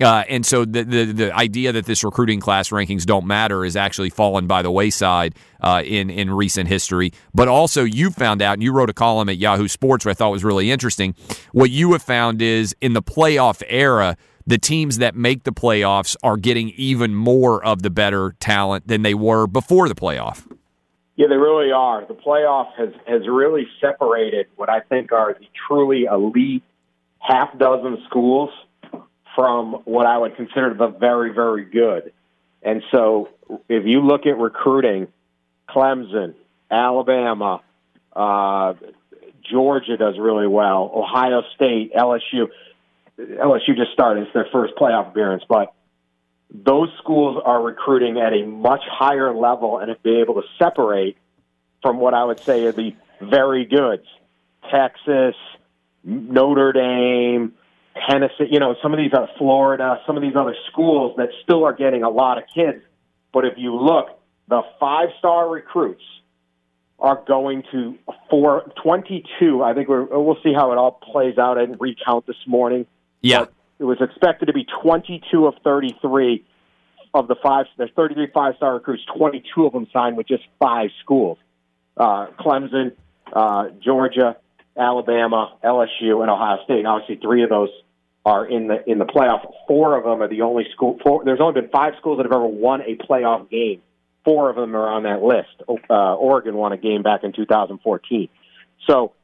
[0.00, 3.76] Uh, and so the, the, the idea that this recruiting class rankings don't matter is
[3.76, 7.12] actually fallen by the wayside uh, in in recent history.
[7.34, 10.14] But also, you found out, and you wrote a column at Yahoo Sports, which I
[10.14, 11.14] thought was really interesting.
[11.52, 16.16] What you have found is in the playoff era, the teams that make the playoffs
[16.22, 20.46] are getting even more of the better talent than they were before the playoff.
[21.20, 22.06] Yeah, they really are.
[22.06, 26.62] The playoff has has really separated what I think are the truly elite
[27.18, 28.48] half dozen schools
[29.34, 32.14] from what I would consider the very very good.
[32.62, 33.28] And so,
[33.68, 35.08] if you look at recruiting,
[35.68, 36.36] Clemson,
[36.70, 37.60] Alabama,
[38.16, 38.72] uh,
[39.42, 40.90] Georgia does really well.
[40.94, 42.48] Ohio State, LSU.
[43.18, 45.74] LSU just started; it's their first playoff appearance, but
[46.52, 51.16] those schools are recruiting at a much higher level and have been able to separate
[51.82, 54.04] from what I would say are the very goods.
[54.70, 55.34] Texas,
[56.04, 57.52] Notre Dame,
[58.08, 61.64] Tennessee, you know, some of these are Florida, some of these other schools that still
[61.64, 62.82] are getting a lot of kids.
[63.32, 64.08] But if you look,
[64.48, 66.02] the five star recruits
[66.98, 67.96] are going to
[68.28, 69.62] four, 22.
[69.62, 71.56] I think we're, we'll see how it all plays out.
[71.56, 72.86] I didn't recount this morning.
[73.22, 73.40] Yeah.
[73.40, 76.44] But it was expected to be 22 of 33
[77.14, 77.64] of the five.
[77.78, 79.02] There's 33 five star recruits.
[79.16, 81.38] 22 of them signed with just five schools:
[81.96, 82.92] uh, Clemson,
[83.32, 84.36] uh, Georgia,
[84.78, 86.78] Alabama, LSU, and Ohio State.
[86.78, 87.70] And obviously, three of those
[88.24, 89.50] are in the in the playoff.
[89.66, 90.98] Four of them are the only school.
[91.02, 93.80] Four, there's only been five schools that have ever won a playoff game.
[94.24, 95.62] Four of them are on that list.
[95.88, 98.28] Uh, Oregon won a game back in 2014.
[98.86, 99.14] So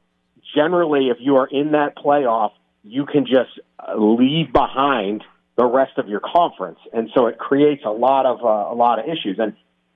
[0.54, 2.52] generally, if you are in that playoff,
[2.86, 5.24] you can just uh, leave behind
[5.56, 8.98] the rest of your conference, and so it creates a lot of uh, a lot
[8.98, 9.38] of issues.
[9.38, 9.54] And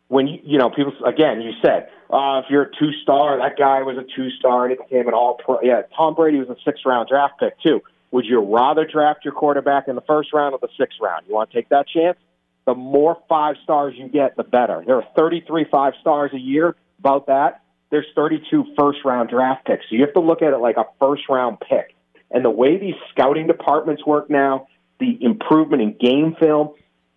[0.08, 3.56] when you you know people again, you said uh, if you're a two star, that
[3.58, 5.60] guy was a two star and he became an all pro.
[5.62, 7.80] Yeah, Tom Brady was a six round draft pick too.
[8.10, 11.26] Would you rather draft your quarterback in the first round or the sixth round?
[11.28, 12.18] You want to take that chance?
[12.66, 14.82] The more five stars you get, the better.
[14.84, 16.74] There are 33 five stars a year.
[16.98, 19.84] About that, there's 32 first round draft picks.
[19.88, 21.94] So you have to look at it like a first round pick.
[22.30, 26.74] And the way these scouting departments work now, the improvement in game film,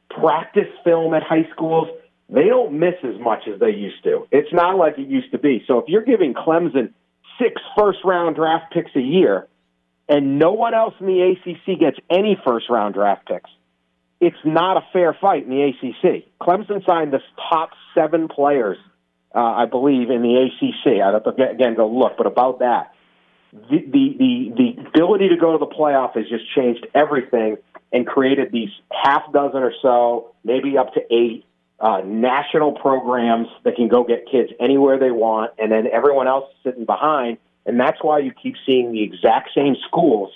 [0.10, 1.88] practice film at high schools,
[2.30, 4.28] they don't miss as much as they used to.
[4.32, 5.64] It's not like it used to be.
[5.68, 6.94] So if you're giving Clemson
[7.40, 9.48] six first round draft picks a year
[10.08, 13.50] and no one else in the ACC gets any first round draft picks,
[14.20, 16.26] it's not a fair fight in the ACC.
[16.42, 18.78] Clemson signed the top seven players,
[19.36, 21.02] uh, I believe, in the ACC.
[21.02, 22.94] I have to again go look, but about that,
[23.70, 23.80] the,
[24.18, 27.58] the the ability to go to the playoff has just changed everything
[27.92, 31.46] and created these half dozen or so, maybe up to eight
[31.80, 36.46] uh, national programs that can go get kids anywhere they want, and then everyone else
[36.50, 37.38] is sitting behind.
[37.66, 40.32] And that's why you keep seeing the exact same schools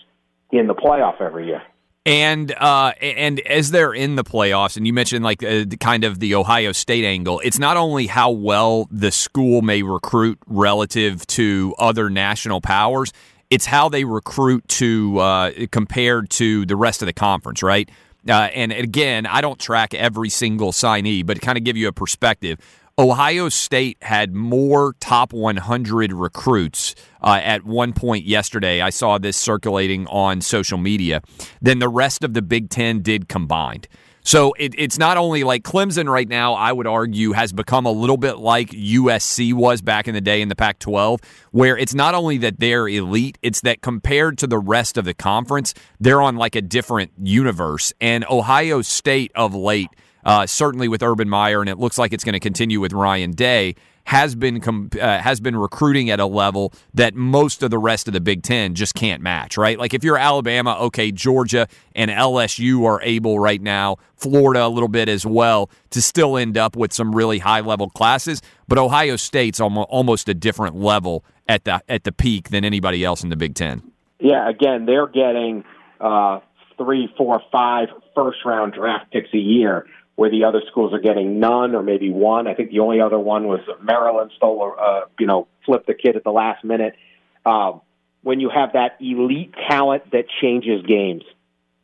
[0.51, 1.63] in the playoff every year.
[2.07, 6.19] And uh, and as they're in the playoffs, and you mentioned like uh, kind of
[6.19, 11.75] the Ohio State angle, it's not only how well the school may recruit relative to
[11.77, 13.11] other national powers,
[13.49, 17.89] it's how they recruit to uh, compared to the rest of the conference, right?
[18.25, 21.89] Uh, and again, I don't track every single signee, but to kind of give you
[21.89, 22.57] a perspective,
[22.99, 28.81] Ohio State had more top 100 recruits uh, at one point yesterday.
[28.81, 31.21] I saw this circulating on social media
[31.61, 33.87] than the rest of the Big Ten did combined.
[34.23, 37.91] So it, it's not only like Clemson right now, I would argue, has become a
[37.91, 41.93] little bit like USC was back in the day in the Pac 12, where it's
[41.93, 46.21] not only that they're elite, it's that compared to the rest of the conference, they're
[46.21, 47.93] on like a different universe.
[48.01, 49.91] And Ohio State of late,
[50.27, 53.31] uh, certainly with Urban Meyer, and it looks like it's going to continue with Ryan
[53.31, 57.77] Day, has been com- uh, has been recruiting at a level that most of the
[57.77, 59.57] rest of the Big Ten just can't match.
[59.57, 59.79] Right?
[59.79, 64.89] Like if you're Alabama, okay, Georgia and LSU are able right now, Florida a little
[64.89, 68.41] bit as well, to still end up with some really high level classes.
[68.67, 73.23] But Ohio State's almost a different level at the at the peak than anybody else
[73.23, 73.81] in the Big Ten.
[74.19, 75.63] Yeah, again, they're getting
[76.01, 76.39] uh,
[76.77, 79.85] three, four, five first round draft picks a year,
[80.17, 82.47] where the other schools are getting none or maybe one.
[82.47, 86.15] I think the only other one was Maryland stole, uh, you know, flipped the kid
[86.15, 86.95] at the last minute.
[87.45, 87.81] Um,
[88.23, 91.21] when you have that elite talent that changes games,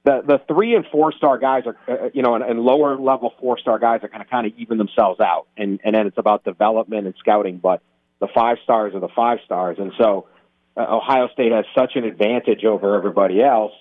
[0.04, 3.34] the the three and four star guys are, uh, you know, and, and lower level
[3.40, 6.18] four star guys are going to kind of even themselves out, and and then it's
[6.18, 7.60] about development and scouting.
[7.60, 7.84] But
[8.20, 10.26] the five stars are the five stars, and so
[10.76, 13.74] uh, Ohio State has such an advantage over everybody else.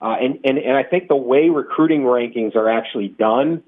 [0.00, 3.62] Uh, and, and and I think the way recruiting rankings are actually done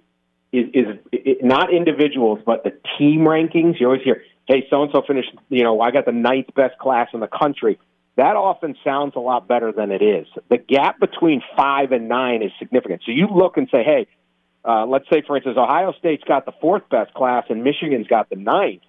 [0.54, 3.80] is is it, not individuals, but the team rankings.
[3.80, 5.30] You always hear, "Hey, so and so finished.
[5.48, 7.78] You know, I got the ninth best class in the country."
[8.16, 10.28] That often sounds a lot better than it is.
[10.48, 13.02] The gap between five and nine is significant.
[13.04, 14.06] So you look and say, "Hey,
[14.64, 18.30] uh, let's say, for instance, Ohio State's got the fourth best class and Michigan's got
[18.30, 18.82] the ninth."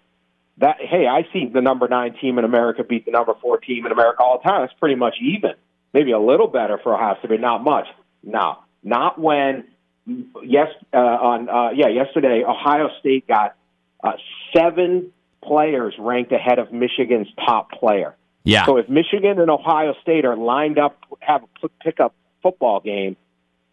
[0.60, 3.86] That hey, I see the number nine team in America beat the number four team
[3.86, 4.64] in America all the time.
[4.64, 5.56] It's pretty much even
[5.94, 7.88] maybe a little better for Ohio State, but not much.
[8.22, 9.66] No, not when
[10.06, 13.56] yes uh, on uh, yeah yesterday Ohio State got
[14.04, 14.14] uh,
[14.56, 15.12] seven
[15.44, 18.16] players ranked ahead of Michigan's top player.
[18.44, 18.66] Yeah.
[18.66, 23.16] So if Michigan and Ohio State are lined up have a pickup football game,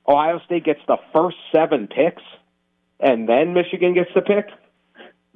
[0.08, 2.22] Ohio State gets the first seven picks,
[2.98, 4.46] and then Michigan gets the pick.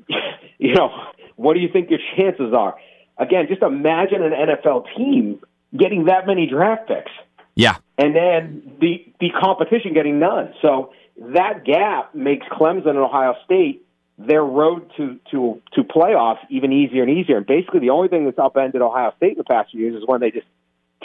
[0.59, 0.91] you know,
[1.37, 2.77] what do you think your chances are?
[3.19, 5.41] Again, just imagine an NFL team
[5.77, 7.13] getting that many draft picks.
[7.57, 7.77] Yeah.
[7.99, 10.55] And then the the competition getting none.
[10.63, 13.83] So that gap makes Clemson and Ohio State
[14.19, 17.39] their road to to to playoffs even easier and easier.
[17.39, 20.07] And basically, the only thing that's upended Ohio State in the past few years is
[20.07, 20.47] when they just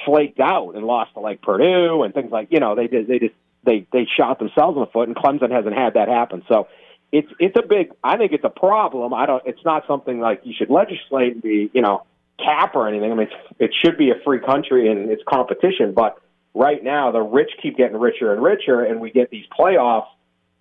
[0.06, 3.20] flaked out and lost to like Purdue and things like you know they did they
[3.20, 5.08] just they they shot themselves in the foot.
[5.08, 6.44] And Clemson hasn't had that happen.
[6.50, 6.68] So
[7.14, 7.92] it's it's a big.
[8.04, 9.14] I think it's a problem.
[9.14, 9.44] I don't.
[9.46, 12.04] It's not something like you should legislate and be you know
[12.40, 13.12] cap or anything.
[13.12, 13.28] I mean,
[13.60, 15.94] it should be a free country and it's competition.
[15.94, 16.18] But
[16.54, 20.08] right now, the rich keep getting richer and richer, and we get these playoffs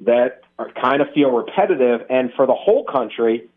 [0.00, 2.06] that are kind of feel repetitive.
[2.08, 3.48] And for the whole country,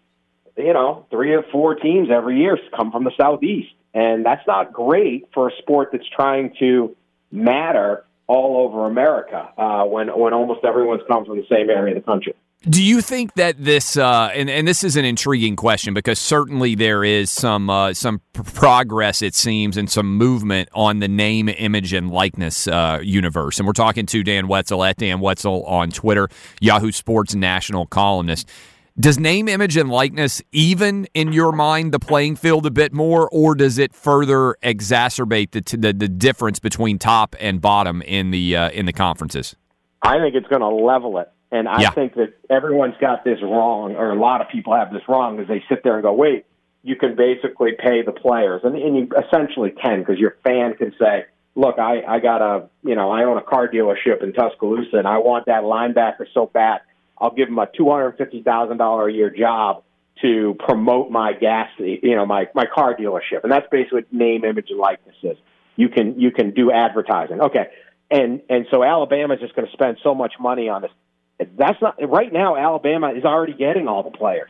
[0.57, 4.73] you know, three or four teams every year come from the southeast, and that's not
[4.73, 6.95] great for a sport that's trying to
[7.31, 12.03] matter all over America uh, when when almost everyone's come from the same area of
[12.03, 12.33] the country.
[12.69, 16.75] Do you think that this, uh, and, and this is an intriguing question because certainly
[16.75, 21.91] there is some uh, some progress, it seems, and some movement on the name, image,
[21.91, 23.59] and likeness uh, universe.
[23.59, 26.29] And we're talking to Dan Wetzel at Dan Wetzel on Twitter,
[26.61, 28.49] Yahoo Sports national columnist.
[28.97, 33.27] Does name, image, and likeness even in your mind the playing field a bit more,
[33.29, 38.55] or does it further exacerbate the the, the difference between top and bottom in the
[38.55, 39.53] uh, in the conferences?
[40.01, 41.29] I think it's going to level it.
[41.53, 41.91] And I Yeah.
[41.91, 45.47] think that everyone's got this wrong, or a lot of people have this wrong, is
[45.47, 46.45] they sit there and go, wait,
[46.81, 48.61] you can basically pay the players.
[48.63, 51.25] And, and you essentially can, because your fan can say,
[51.55, 55.07] look, I, I got a, you know, I own a car dealership in Tuscaloosa, and
[55.07, 56.81] I want that linebacker so bad,
[57.19, 59.83] I'll give him a $250,000 a year job
[60.23, 63.43] to promote my gas, you know, my, my car dealership.
[63.43, 65.37] And that's basically what name, image, and likeness is.
[65.75, 67.41] You can, you can do advertising.
[67.41, 67.67] Okay.
[68.09, 70.91] And, and so Alabama's just going to spend so much money on this.
[71.39, 72.55] That's not right now.
[72.55, 74.49] Alabama is already getting all the players.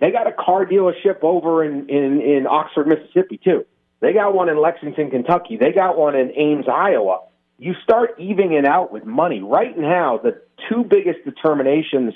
[0.00, 3.64] They got a car dealership over in in in Oxford, Mississippi too.
[4.00, 5.56] They got one in Lexington, Kentucky.
[5.56, 7.20] They got one in Ames, Iowa.
[7.58, 9.40] You start evening it out with money.
[9.40, 12.14] Right now, the two biggest determinations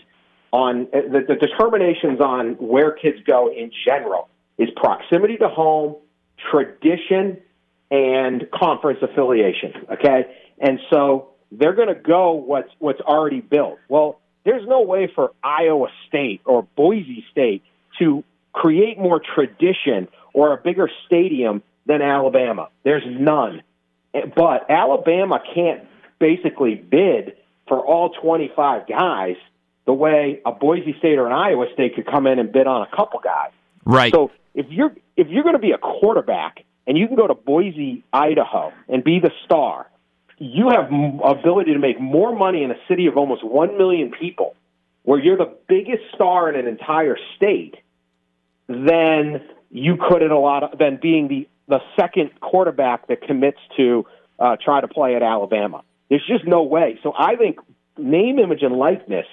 [0.53, 4.29] on uh, the, the determinations on where kids go in general
[4.59, 5.97] is proximity to home,
[6.51, 7.41] tradition,
[7.91, 9.73] and conference affiliation.
[9.93, 10.25] Okay,
[10.59, 13.79] and so they're going to go what's what's already built.
[13.89, 17.63] Well, there's no way for Iowa State or Boise State
[17.99, 22.69] to create more tradition or a bigger stadium than Alabama.
[22.85, 23.63] There's none.
[24.13, 25.87] But Alabama can't
[26.19, 27.37] basically bid
[27.69, 29.37] for all 25 guys
[29.87, 32.83] the way a Boise State or an Iowa State could come in and bid on
[32.83, 33.53] a couple guys.
[33.85, 34.13] Right.
[34.13, 37.35] So if you're if you're going to be a quarterback and you can go to
[37.35, 39.89] Boise, Idaho, and be the star,
[40.39, 40.91] you have
[41.25, 44.55] ability to make more money in a city of almost one million people,
[45.03, 47.77] where you're the biggest star in an entire state,
[48.69, 53.59] than you could in a lot of than being the the second quarterback that commits
[53.77, 54.07] to
[54.39, 55.83] uh, try to play at Alabama.
[56.09, 56.99] There's just no way.
[57.03, 57.59] So I think
[57.99, 59.27] name, image, and likeness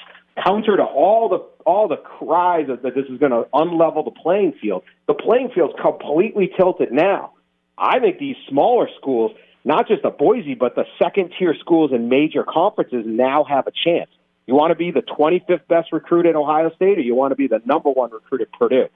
[0.44, 4.12] counter to all the all the cries that, that this is going to unlevel the
[4.12, 4.84] playing field.
[5.08, 7.34] The playing field's completely tilted now.
[7.78, 9.32] I think these smaller schools,
[9.66, 13.72] not just the Boise, but the second tier schools in major conferences now have a
[13.72, 14.10] chance.
[14.46, 17.36] You want to be the 25th best recruit at Ohio State, or you want to
[17.36, 18.90] be the number one recruit at Purdue?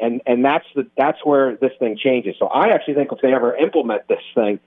[0.00, 2.34] and and that's the that's where this thing changes.
[2.38, 4.58] So I actually think if they ever implement this thing,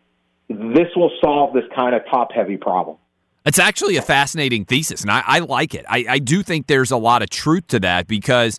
[0.47, 2.97] this will solve this kind of top heavy problem.
[3.45, 5.85] It's actually a fascinating thesis, and I, I like it.
[5.89, 8.57] I, I, do think there's a lot of truth to that because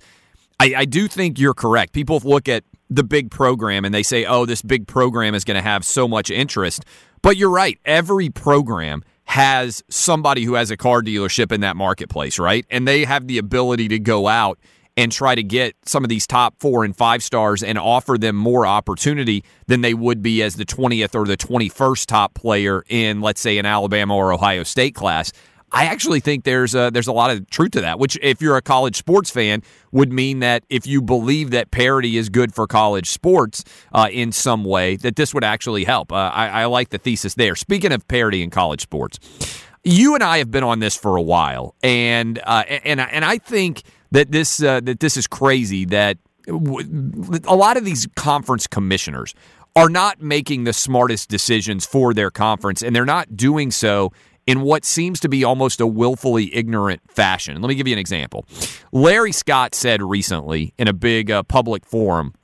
[0.60, 1.94] I, I do think you're correct.
[1.94, 2.64] People look at
[2.94, 6.06] the big program and they say, oh, this big program is going to have so
[6.06, 6.84] much interest.
[7.22, 7.78] But you're right.
[7.84, 12.66] Every program has somebody who has a car dealership in that marketplace, right?
[12.70, 14.58] And they have the ability to go out
[14.96, 18.36] and try to get some of these top four and five stars and offer them
[18.36, 23.20] more opportunity than they would be as the 20th or the 21st top player in,
[23.20, 25.32] let's say, an Alabama or Ohio State class.
[25.74, 28.56] I actually think there's a, there's a lot of truth to that, which, if you're
[28.56, 29.60] a college sports fan,
[29.90, 34.30] would mean that if you believe that parity is good for college sports uh, in
[34.30, 36.12] some way, that this would actually help.
[36.12, 37.56] Uh, I, I like the thesis there.
[37.56, 39.18] Speaking of parity in college sports,
[39.82, 43.38] you and I have been on this for a while, and uh, and and I
[43.38, 49.34] think that this uh, that this is crazy that a lot of these conference commissioners
[49.76, 54.12] are not making the smartest decisions for their conference, and they're not doing so
[54.46, 57.60] in what seems to be almost a willfully ignorant fashion.
[57.60, 58.44] Let me give you an example.
[58.92, 62.34] Larry Scott said recently in a big uh, public forum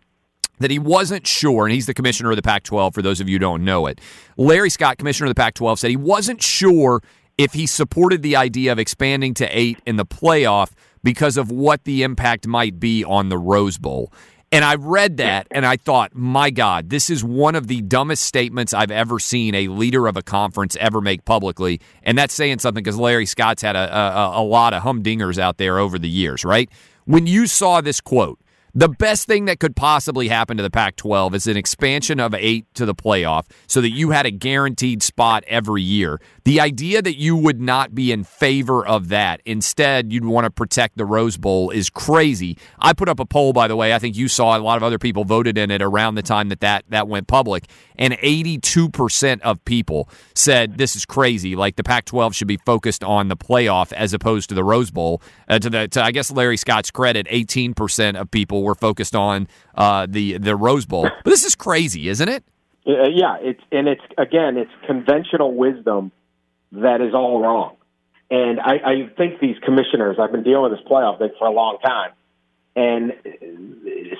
[0.60, 3.28] that he wasn't sure, and he's the commissioner of the Pac 12, for those of
[3.28, 4.00] you who don't know it.
[4.36, 7.00] Larry Scott, commissioner of the Pac 12, said he wasn't sure
[7.38, 10.72] if he supported the idea of expanding to eight in the playoff
[11.02, 14.12] because of what the impact might be on the Rose Bowl.
[14.52, 18.24] And I read that and I thought, my God, this is one of the dumbest
[18.24, 21.80] statements I've ever seen a leader of a conference ever make publicly.
[22.02, 25.58] And that's saying something because Larry Scott's had a, a, a lot of humdingers out
[25.58, 26.68] there over the years, right?
[27.04, 28.40] When you saw this quote,
[28.74, 32.34] the best thing that could possibly happen to the Pac 12 is an expansion of
[32.34, 36.20] eight to the playoff so that you had a guaranteed spot every year.
[36.50, 40.50] The idea that you would not be in favor of that, instead, you'd want to
[40.50, 42.58] protect the Rose Bowl, is crazy.
[42.80, 43.94] I put up a poll, by the way.
[43.94, 46.48] I think you saw a lot of other people voted in it around the time
[46.48, 47.66] that that, that went public.
[47.94, 51.54] And 82% of people said this is crazy.
[51.54, 54.90] Like the Pac 12 should be focused on the playoff as opposed to the Rose
[54.90, 55.22] Bowl.
[55.46, 59.46] Uh, to, the, to, I guess, Larry Scott's credit, 18% of people were focused on
[59.76, 61.08] uh, the the Rose Bowl.
[61.22, 62.42] But this is crazy, isn't it?
[62.88, 66.10] Uh, yeah, it's and it's again, it's conventional wisdom
[66.72, 67.76] that is all wrong.
[68.30, 71.52] And I, I think these commissioners, I've been dealing with this playoff thing for a
[71.52, 72.12] long time,
[72.76, 73.12] and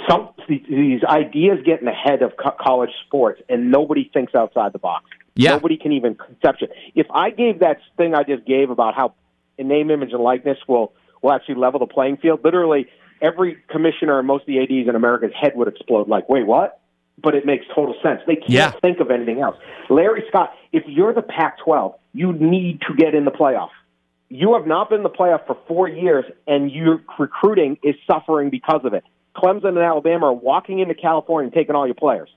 [0.09, 5.05] some these ideas getting ahead of co- college sports, and nobody thinks outside the box.
[5.37, 5.51] Yeah.
[5.51, 6.69] Nobody can even conception.
[6.97, 9.15] If I gave that thing I just gave about how
[9.59, 10.93] a name, image, and likeness will
[11.23, 12.89] will actually level the playing field, literally
[13.21, 16.09] every commissioner and most of the ADs in America's head would explode.
[16.09, 16.81] Like, wait, what?
[17.23, 18.21] But it makes total sense.
[18.27, 18.71] They can't yeah.
[18.81, 19.57] think of anything else.
[19.91, 23.71] Larry Scott, if you're the Pac-12, you need to get in the playoff.
[24.29, 28.51] You have not been in the playoff for four years, and your recruiting is suffering
[28.51, 29.05] because of it.
[29.37, 32.29] Clemson and Alabama are walking into California and taking all your players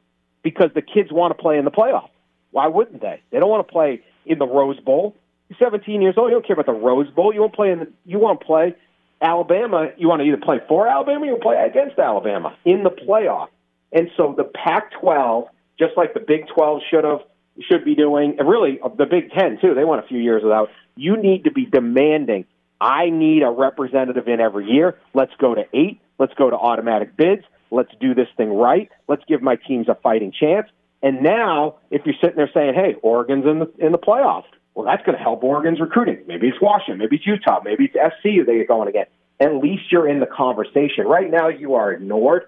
[0.41, 2.09] because the kids want to play in the playoff.
[2.51, 3.21] Why wouldn't they?
[3.31, 5.15] They don't want to play in the Rose Bowl.
[5.49, 6.29] You're 17 years old.
[6.29, 7.33] You don't care about the Rose Bowl.
[7.33, 7.91] You want to play in the.
[8.05, 8.75] You want to play
[9.23, 12.89] Alabama, you want to either play for Alabama or you play against Alabama in the
[12.89, 13.47] playoff.
[13.93, 15.47] And so the Pac-12,
[15.79, 17.21] just like the Big 12 should have,
[17.69, 19.73] should be doing, and really uh, the Big 10 too.
[19.73, 20.69] They went a few years without.
[20.95, 22.45] You need to be demanding.
[22.79, 24.99] I need a representative in every year.
[25.13, 25.99] Let's go to eight.
[26.19, 27.43] Let's go to automatic bids.
[27.71, 28.89] Let's do this thing right.
[29.07, 30.67] Let's give my teams a fighting chance.
[31.01, 34.45] And now, if you're sitting there saying, "Hey, Oregon's in the in the playoffs,"
[34.75, 36.23] Well, that's going to help Oregon's recruiting.
[36.27, 36.97] Maybe it's Washington.
[36.97, 37.61] Maybe it's Utah.
[37.63, 39.05] Maybe it's SC they get going again.
[39.39, 41.05] At least you're in the conversation.
[41.05, 42.45] Right now, you are ignored.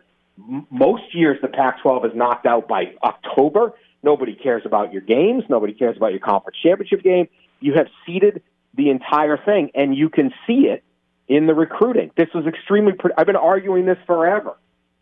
[0.69, 3.73] Most years, the Pac 12 is knocked out by October.
[4.05, 5.43] Nobody cares about your games.
[5.49, 7.27] Nobody cares about your conference championship game.
[7.59, 8.43] You have seeded
[8.75, 10.83] the entire thing, and you can see it
[11.27, 12.11] in the recruiting.
[12.15, 12.93] This was extremely.
[13.17, 14.57] I've been arguing this forever,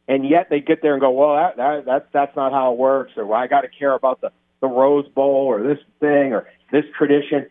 [0.07, 2.79] and yet they get there and go, "Well, that, that that's that's not how it
[2.79, 4.31] works," or well, "I got to care about the
[4.61, 7.47] the Rose Bowl or this thing or this tradition.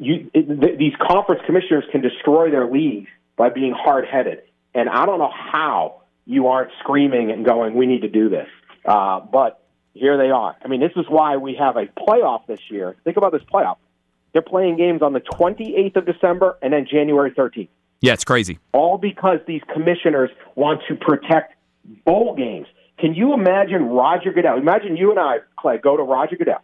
[0.00, 4.42] You, it, th- these conference commissioners can destroy their leagues by being hard headed.
[4.74, 8.48] And I don't know how you aren't screaming and going, we need to do this.
[8.84, 9.62] Uh, but
[9.96, 10.56] here they are.
[10.64, 12.96] I mean, this is why we have a playoff this year.
[13.04, 13.76] Think about this playoff.
[14.32, 17.68] They're playing games on the 28th of December and then January 13th.
[18.00, 18.58] Yeah, it's crazy.
[18.72, 21.54] All because these commissioners want to protect
[22.04, 22.66] bowl games.
[22.98, 24.58] Can you imagine Roger Goodell?
[24.58, 26.62] Imagine you and I, Clay, go to Roger Goodell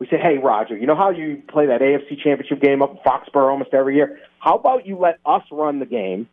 [0.00, 2.96] we say, hey, Roger, you know how you play that AFC championship game up in
[3.06, 4.18] Foxborough almost every year?
[4.38, 6.26] How about you let us run the game?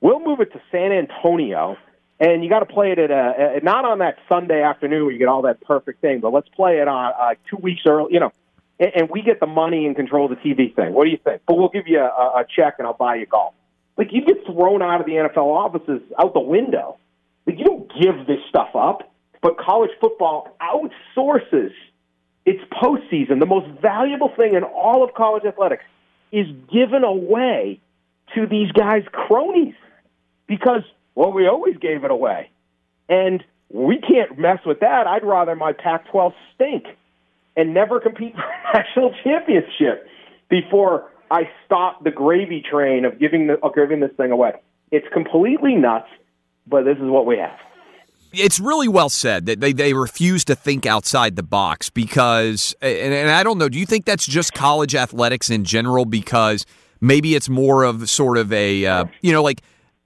[0.00, 1.76] We'll move it to San Antonio,
[2.20, 5.18] and you got to play it at a, not on that Sunday afternoon where you
[5.18, 8.20] get all that perfect thing, but let's play it on uh, two weeks early, you
[8.20, 8.32] know,
[8.78, 10.92] and, and we get the money and control the TV thing.
[10.92, 11.42] What do you think?
[11.46, 13.54] But we'll give you a, a check and I'll buy you golf.
[13.96, 16.98] Like you get thrown out of the NFL offices out the window
[17.46, 19.12] Like, you don't give this stuff up,
[19.42, 21.70] but college football outsources
[22.46, 23.40] its postseason.
[23.40, 25.84] The most valuable thing in all of college athletics
[26.32, 27.80] is given away
[28.34, 29.74] to these guys' cronies
[30.46, 30.82] because,
[31.14, 32.50] well, we always gave it away.
[33.08, 35.06] And we can't mess with that.
[35.06, 36.84] I'd rather my Pac 12 stink
[37.56, 40.06] and never compete for a national championship
[40.48, 44.52] before I stop the gravy train of giving, the, of giving this thing away.
[44.90, 46.08] It's completely nuts,
[46.66, 47.58] but this is what we have.
[48.32, 53.14] It's really well said that they, they refuse to think outside the box because, and,
[53.14, 56.04] and I don't know, do you think that's just college athletics in general?
[56.04, 56.66] Because
[57.00, 59.60] maybe it's more of sort of a, uh, you know, like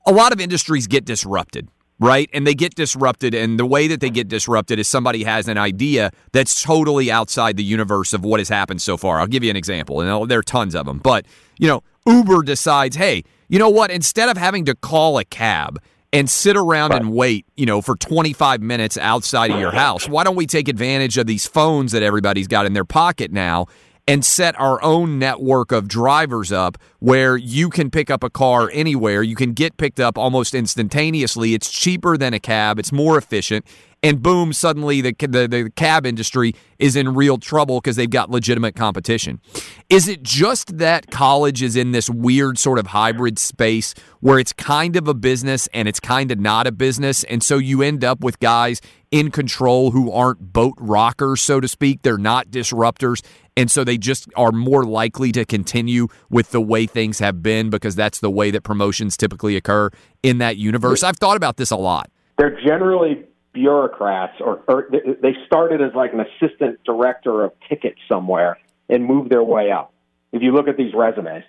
[0.09, 1.69] a lot of industries get disrupted
[2.01, 2.31] right?
[2.33, 5.59] And they get disrupted, and the way that they get disrupted is somebody has an
[5.59, 9.19] idea that's totally outside the universe of what has happened so far.
[9.19, 10.99] I'll give you an example, and there are tons of them.
[10.99, 11.27] But,
[11.59, 13.91] you know, Uber decides, hey, you know what?
[13.91, 15.81] Instead of having to call a cab,
[16.13, 20.09] and sit around and wait, you know, for 25 minutes outside of your house.
[20.09, 23.67] Why don't we take advantage of these phones that everybody's got in their pocket now
[24.09, 28.71] and set our own network of drivers up where you can pick up a car
[28.73, 29.23] anywhere.
[29.23, 31.53] You can get picked up almost instantaneously.
[31.53, 33.67] It's cheaper than a cab, it's more efficient.
[34.03, 38.30] And boom, suddenly the, the, the cab industry is in real trouble because they've got
[38.30, 39.40] legitimate competition.
[39.88, 44.53] Is it just that college is in this weird sort of hybrid space where it's
[44.53, 47.24] kind of a business and it's kind of not a business?
[47.24, 48.80] And so you end up with guys
[49.11, 52.03] in control who aren't boat rockers, so to speak.
[52.03, 53.24] They're not disruptors.
[53.57, 57.68] And so they just are more likely to continue with the way things have been
[57.68, 59.90] because that's the way that promotions typically occur
[60.22, 61.03] in that universe.
[61.03, 62.09] I've thought about this a lot.
[62.36, 68.59] They're generally bureaucrats, or, or they started as like an assistant director of tickets somewhere
[68.88, 69.92] and moved their way up.
[70.32, 71.44] If you look at these resumes,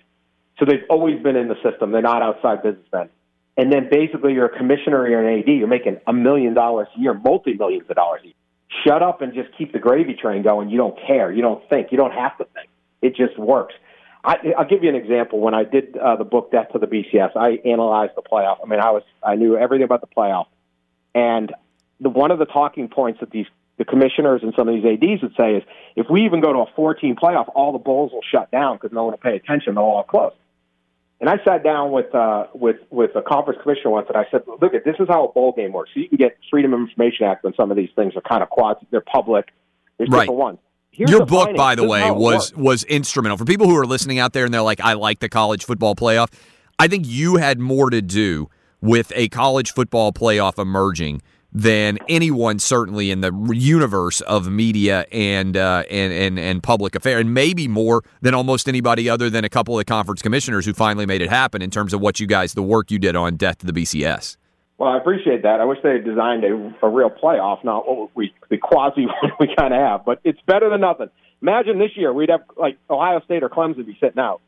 [0.58, 1.92] so they've always been in the system.
[1.92, 3.08] They're not outside businessmen.
[3.56, 7.00] And then basically, you're a commissioner, you're an AD, you're making a million dollars a
[7.00, 8.34] year, multi millions of dollars a year
[8.84, 10.70] shut up and just keep the gravy train going.
[10.70, 11.32] You don't care.
[11.32, 11.88] You don't think.
[11.90, 12.68] You don't have to think.
[13.02, 13.74] It just works.
[14.22, 15.40] I, I'll give you an example.
[15.40, 18.58] When I did uh, the book Death to the BCS, I analyzed the playoff.
[18.62, 20.46] I mean, I was I knew everything about the playoff,
[21.14, 21.52] and
[22.00, 23.46] the one of the talking points that these
[23.78, 25.62] the commissioners and some of these ads would say is,
[25.96, 28.92] if we even go to a 14 playoff, all the bowls will shut down because
[28.92, 29.74] no one will pay attention.
[29.74, 30.34] They'll all close.
[31.18, 34.42] And I sat down with uh, with with a conference commissioner once, and I said,
[34.46, 35.90] "Look, at this is how a bowl game works.
[35.94, 38.42] So you can get Freedom of Information Act when some of these things are kind
[38.42, 39.48] of quasi, they're public.
[39.98, 40.20] There's right.
[40.20, 40.58] different ones.
[40.92, 41.58] Here's Your book, finance.
[41.58, 42.56] by the This way, was works.
[42.56, 45.28] was instrumental for people who are listening out there and they're like, "I like the
[45.28, 46.28] college football playoff."
[46.78, 48.48] I think you had more to do
[48.80, 51.20] with a college football playoff emerging
[51.52, 57.18] than anyone, certainly in the universe of media and uh, and and and public affair,
[57.18, 60.72] and maybe more than almost anybody other than a couple of the conference commissioners who
[60.72, 63.36] finally made it happen in terms of what you guys, the work you did on
[63.36, 64.36] Death to the BCS.
[64.78, 65.60] Well, I appreciate that.
[65.60, 69.32] I wish they had designed a, a real playoff, not what we the quasi one
[69.38, 70.04] we kind of have.
[70.04, 71.10] But it's better than nothing.
[71.42, 74.40] Imagine this year we'd have like Ohio State or Clemson be sitting out.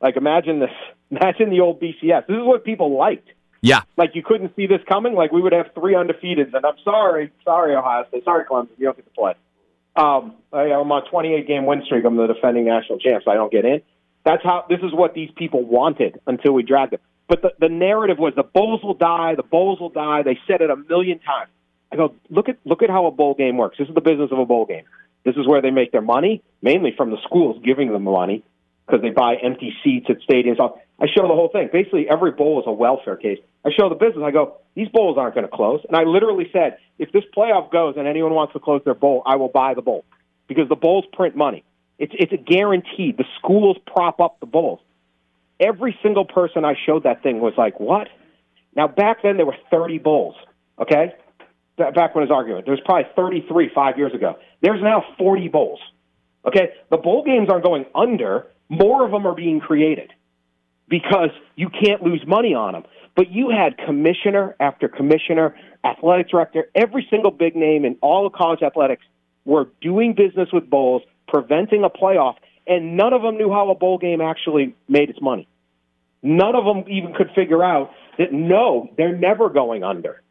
[0.00, 0.70] Like imagine this.
[1.10, 2.26] Imagine the old BCS.
[2.26, 3.28] This is what people liked.
[3.64, 5.14] Yeah, Like you couldn't see this coming.
[5.14, 8.84] Like we would have three undefeateds, and I'm sorry, sorry Ohio State, sorry Clemson, you
[8.84, 9.32] don't get to play.
[9.96, 12.04] Um, I, I'm on a 28 game win streak.
[12.04, 13.80] I'm the defending national champ, so I don't get in.
[14.22, 14.66] That's how.
[14.68, 17.00] This is what these people wanted until we dragged them.
[17.26, 20.22] But the, the narrative was the Bulls will die, the Bulls will die.
[20.22, 21.50] They said it a million times.
[21.90, 23.78] I go look at look at how a bowl game works.
[23.78, 24.84] This is the business of a bowl game.
[25.24, 28.44] This is where they make their money, mainly from the schools giving them the money
[28.86, 30.58] because they buy empty seats at stadiums.
[30.60, 31.70] I show the whole thing.
[31.72, 33.38] Basically, every bowl is a welfare case.
[33.64, 34.22] I show the business.
[34.24, 35.80] I go, these bowls aren't going to close.
[35.88, 39.22] And I literally said, if this playoff goes and anyone wants to close their bowl,
[39.24, 40.04] I will buy the bowl
[40.48, 41.64] because the bowls print money.
[41.98, 43.16] It's it's a guaranteed.
[43.16, 44.80] The schools prop up the bowls.
[45.60, 48.08] Every single person I showed that thing was like, what?
[48.74, 50.34] Now back then there were 30 bowls.
[50.78, 51.14] Okay,
[51.78, 54.36] back when was arguing, there was probably 33 five years ago.
[54.60, 55.78] There's now 40 bowls.
[56.44, 58.48] Okay, the bowl games aren't going under.
[58.68, 60.12] More of them are being created
[60.88, 62.84] because you can't lose money on them.
[63.16, 65.54] But you had commissioner after commissioner,
[65.84, 69.04] athletic director, every single big name in all of college athletics
[69.44, 73.74] were doing business with bowls, preventing a playoff, and none of them knew how a
[73.74, 75.46] bowl game actually made its money.
[76.22, 80.22] None of them even could figure out that no, they're never going under.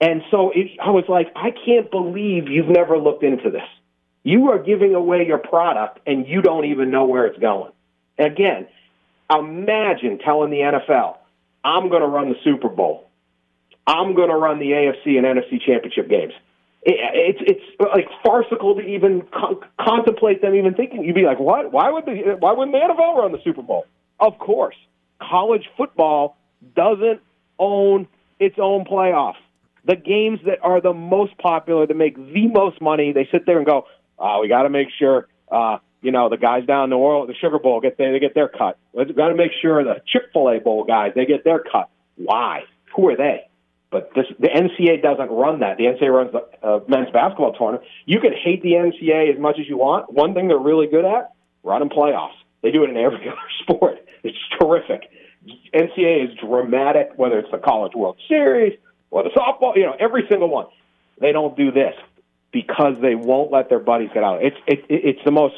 [0.00, 3.62] And so it, I was like, I can't believe you've never looked into this.
[4.22, 7.72] You are giving away your product and you don't even know where it's going.
[8.18, 8.68] Again,
[9.30, 11.16] imagine telling the NFL,
[11.64, 13.08] I'm going to run the Super Bowl.
[13.86, 16.32] I'm going to run the AFC and NFC championship games.
[16.82, 21.04] It, it's it's like farcical to even con- contemplate them even thinking.
[21.04, 21.72] You'd be like, what?
[21.72, 23.86] Why would the why wouldn't the NFL run the Super Bowl?
[24.20, 24.76] Of course,
[25.20, 26.36] college football
[26.74, 27.20] doesn't
[27.58, 28.06] own
[28.38, 29.34] its own playoff.
[29.86, 33.56] the games that are the most popular, that make the most money, they sit there
[33.56, 33.86] and go,
[34.18, 37.28] oh, we got to make sure, uh, you know, the guys down in New Orleans,
[37.28, 38.78] the Sugar Bowl, get they, they get their cut.
[38.92, 41.88] We've got to make sure the Chick Fil A Bowl guys they get their cut.
[42.16, 42.64] Why?
[42.94, 43.48] Who are they?
[43.90, 45.78] But this, the NCAA doesn't run that.
[45.78, 47.84] The NCAA runs the uh, men's basketball tournament.
[48.04, 50.12] You can hate the NCAA as much as you want.
[50.12, 51.32] One thing they're really good at:
[51.62, 52.34] running playoffs.
[52.62, 53.98] They do it in every other sport.
[54.22, 55.10] It's terrific.
[55.72, 58.76] NCAA is dramatic, whether it's the College World Series
[59.10, 59.76] or the softball.
[59.76, 60.66] You know, every single one.
[61.18, 61.94] They don't do this
[62.52, 64.44] because they won't let their buddies get out.
[64.44, 65.54] It's it, it's the most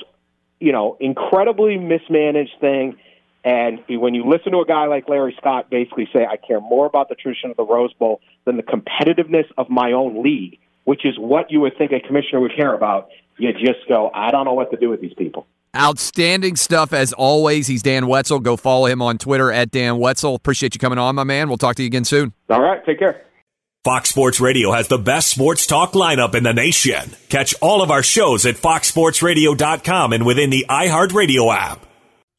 [0.60, 2.96] you know incredibly mismanaged thing.
[3.44, 6.86] And when you listen to a guy like Larry Scott basically say, I care more
[6.86, 11.06] about the tradition of the Rose Bowl than the competitiveness of my own league, which
[11.06, 14.44] is what you would think a commissioner would care about, you just go, I don't
[14.44, 15.46] know what to do with these people.
[15.76, 17.68] Outstanding stuff as always.
[17.68, 18.40] He's Dan Wetzel.
[18.40, 20.34] Go follow him on Twitter at Dan Wetzel.
[20.34, 21.48] Appreciate you coming on, my man.
[21.48, 22.32] We'll talk to you again soon.
[22.50, 22.84] All right.
[22.84, 23.22] Take care.
[23.88, 27.16] Fox Sports Radio has the best sports talk lineup in the nation.
[27.30, 31.87] Catch all of our shows at foxsportsradio.com and within the iHeartRadio app.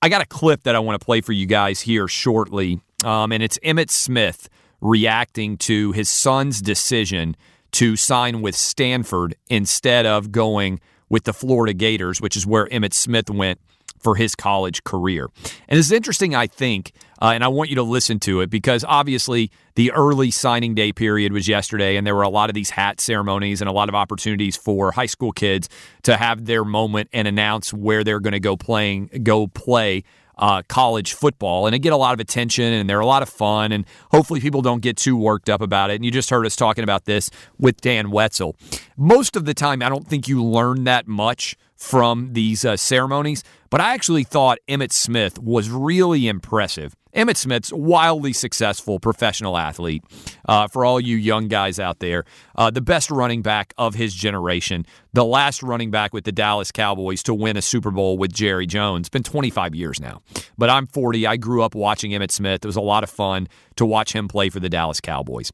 [0.00, 3.32] I got a clip that I want to play for you guys here shortly, um,
[3.32, 4.48] and it's Emmitt Smith
[4.80, 7.36] reacting to his son's decision
[7.72, 10.78] to sign with Stanford instead of going
[11.08, 13.60] with the Florida Gators, which is where Emmitt Smith went
[14.00, 15.28] for his college career.
[15.68, 18.84] And it's interesting, I think, uh, and I want you to listen to it because
[18.86, 22.70] obviously the early signing day period was yesterday, and there were a lot of these
[22.70, 25.68] hat ceremonies and a lot of opportunities for high school kids
[26.02, 30.04] to have their moment and announce where they're going to go playing, go play
[30.38, 33.28] uh, college football, and it get a lot of attention, and they're a lot of
[33.28, 35.96] fun, and hopefully people don't get too worked up about it.
[35.96, 38.56] And you just heard us talking about this with Dan Wetzel.
[38.96, 43.44] Most of the time, I don't think you learn that much from these uh, ceremonies,
[43.70, 46.94] but I actually thought Emmitt Smith was really impressive.
[47.14, 50.04] Emmitt Smith's wildly successful professional athlete.
[50.46, 52.24] Uh, for all you young guys out there,
[52.56, 56.70] uh, the best running back of his generation, the last running back with the Dallas
[56.70, 59.02] Cowboys to win a Super Bowl with Jerry Jones.
[59.02, 60.22] It's been 25 years now,
[60.56, 61.26] but I'm 40.
[61.26, 62.64] I grew up watching Emmitt Smith.
[62.64, 65.50] It was a lot of fun to watch him play for the Dallas Cowboys.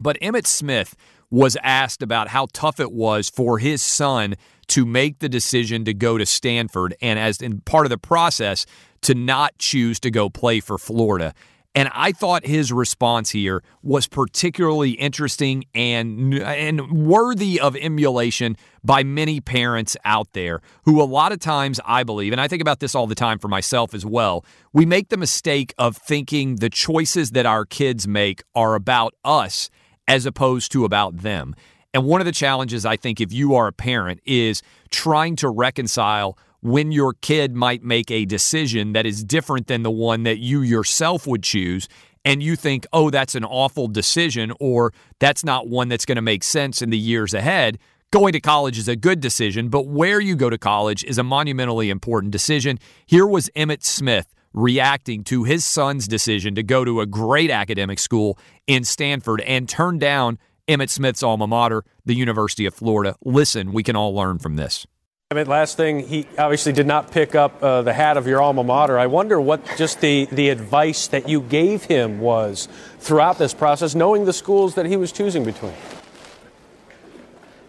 [0.00, 0.96] But Emmitt Smith
[1.34, 4.36] was asked about how tough it was for his son
[4.68, 8.66] to make the decision to go to Stanford and as in part of the process
[9.02, 11.34] to not choose to go play for Florida.
[11.74, 19.02] And I thought his response here was particularly interesting and and worthy of emulation by
[19.02, 22.78] many parents out there who a lot of times I believe and I think about
[22.78, 24.44] this all the time for myself as well.
[24.72, 29.68] We make the mistake of thinking the choices that our kids make are about us
[30.08, 31.54] as opposed to about them.
[31.92, 35.48] And one of the challenges I think if you are a parent is trying to
[35.48, 40.38] reconcile when your kid might make a decision that is different than the one that
[40.38, 41.88] you yourself would choose
[42.24, 46.22] and you think, "Oh, that's an awful decision," or "That's not one that's going to
[46.22, 47.78] make sense in the years ahead."
[48.10, 51.22] Going to college is a good decision, but where you go to college is a
[51.22, 52.78] monumentally important decision.
[53.04, 57.98] Here was Emmitt Smith reacting to his son's decision to go to a great academic
[57.98, 60.38] school in Stanford and turn down
[60.68, 63.16] Emmitt Smith's alma mater, the University of Florida.
[63.24, 64.86] Listen, we can all learn from this.
[65.30, 68.40] I mean, last thing, he obviously did not pick up uh, the hat of your
[68.40, 68.98] alma mater.
[68.98, 72.68] I wonder what just the, the advice that you gave him was
[73.00, 75.74] throughout this process, knowing the schools that he was choosing between.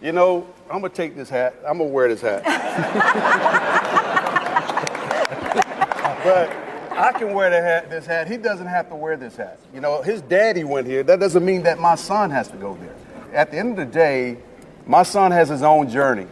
[0.00, 1.56] You know, I'm gonna take this hat.
[1.66, 2.44] I'm gonna wear this hat.
[6.24, 6.65] but
[6.96, 8.26] I can wear hat, this hat.
[8.26, 9.58] He doesn't have to wear this hat.
[9.74, 11.02] You know, his daddy went here.
[11.02, 12.94] That doesn't mean that my son has to go there.
[13.34, 14.38] At the end of the day,
[14.86, 16.26] my son has his own journey.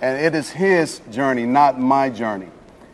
[0.00, 2.48] And it is his journey, not my journey.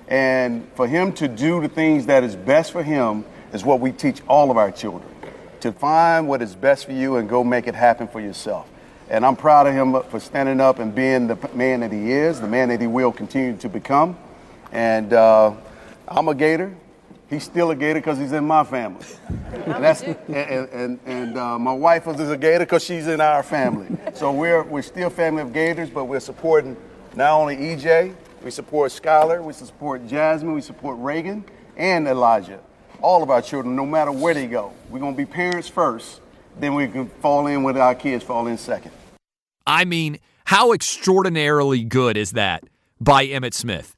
[0.09, 3.93] And for him to do the things that is best for him is what we
[3.93, 5.09] teach all of our children.
[5.61, 8.69] To find what is best for you and go make it happen for yourself.
[9.09, 12.41] And I'm proud of him for standing up and being the man that he is,
[12.41, 14.19] the man that he will continue to become.
[14.73, 15.55] And uh,
[16.09, 16.75] I'm a Gator.
[17.31, 19.05] He's still a Gator because he's in my family.
[19.53, 23.43] And, that's, and, and, and uh, my wife is a Gator because she's in our
[23.43, 23.89] family.
[24.15, 26.75] So we're, we're still family of Gators, but we're supporting
[27.15, 31.45] not only EJ, we support Skylar, we support Jasmine, we support Reagan,
[31.77, 32.61] and Elijah.
[33.03, 34.73] All of our children, no matter where they go.
[34.89, 36.23] We're going to be parents first,
[36.59, 38.93] then we can fall in with our kids, fall in second.
[39.67, 42.65] I mean, how extraordinarily good is that
[43.01, 43.98] by Emmitt Smith?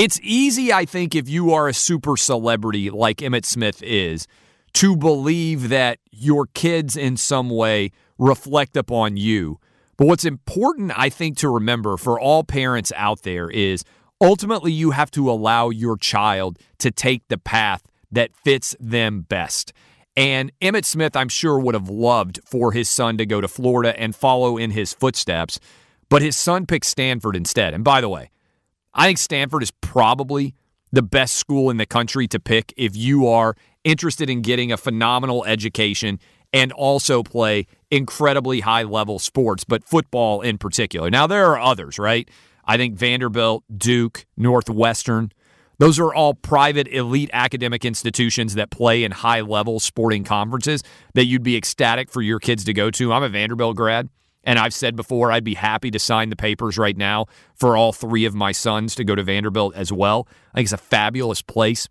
[0.00, 4.26] It's easy, I think, if you are a super celebrity like Emmitt Smith is,
[4.72, 9.60] to believe that your kids in some way reflect upon you.
[9.98, 13.84] But what's important, I think, to remember for all parents out there is
[14.22, 19.74] ultimately you have to allow your child to take the path that fits them best.
[20.16, 24.00] And Emmitt Smith, I'm sure, would have loved for his son to go to Florida
[24.00, 25.60] and follow in his footsteps,
[26.08, 27.74] but his son picked Stanford instead.
[27.74, 28.30] And by the way,
[28.92, 30.54] I think Stanford is probably
[30.92, 34.76] the best school in the country to pick if you are interested in getting a
[34.76, 36.18] phenomenal education
[36.52, 41.10] and also play incredibly high level sports, but football in particular.
[41.10, 42.28] Now, there are others, right?
[42.64, 45.32] I think Vanderbilt, Duke, Northwestern,
[45.78, 50.82] those are all private elite academic institutions that play in high level sporting conferences
[51.14, 53.12] that you'd be ecstatic for your kids to go to.
[53.12, 54.10] I'm a Vanderbilt grad.
[54.44, 57.92] And I've said before, I'd be happy to sign the papers right now for all
[57.92, 60.26] three of my sons to go to Vanderbilt as well.
[60.52, 61.88] I think it's a fabulous place.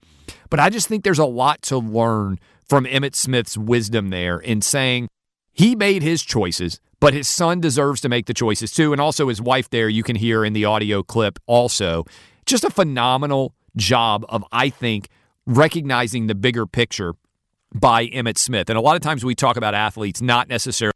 [0.50, 4.62] But I just think there's a lot to learn from Emmitt Smith's wisdom there in
[4.62, 5.10] saying
[5.52, 8.91] he made his choices, but his son deserves to make the choices too.
[8.91, 12.06] And also his wife there, you can hear in the audio clip also.
[12.45, 15.10] Just a phenomenal job of, I think,
[15.45, 17.14] recognizing the bigger picture
[17.74, 18.70] by Emmitt Smith.
[18.70, 20.93] And a lot of times we talk about athletes not necessarily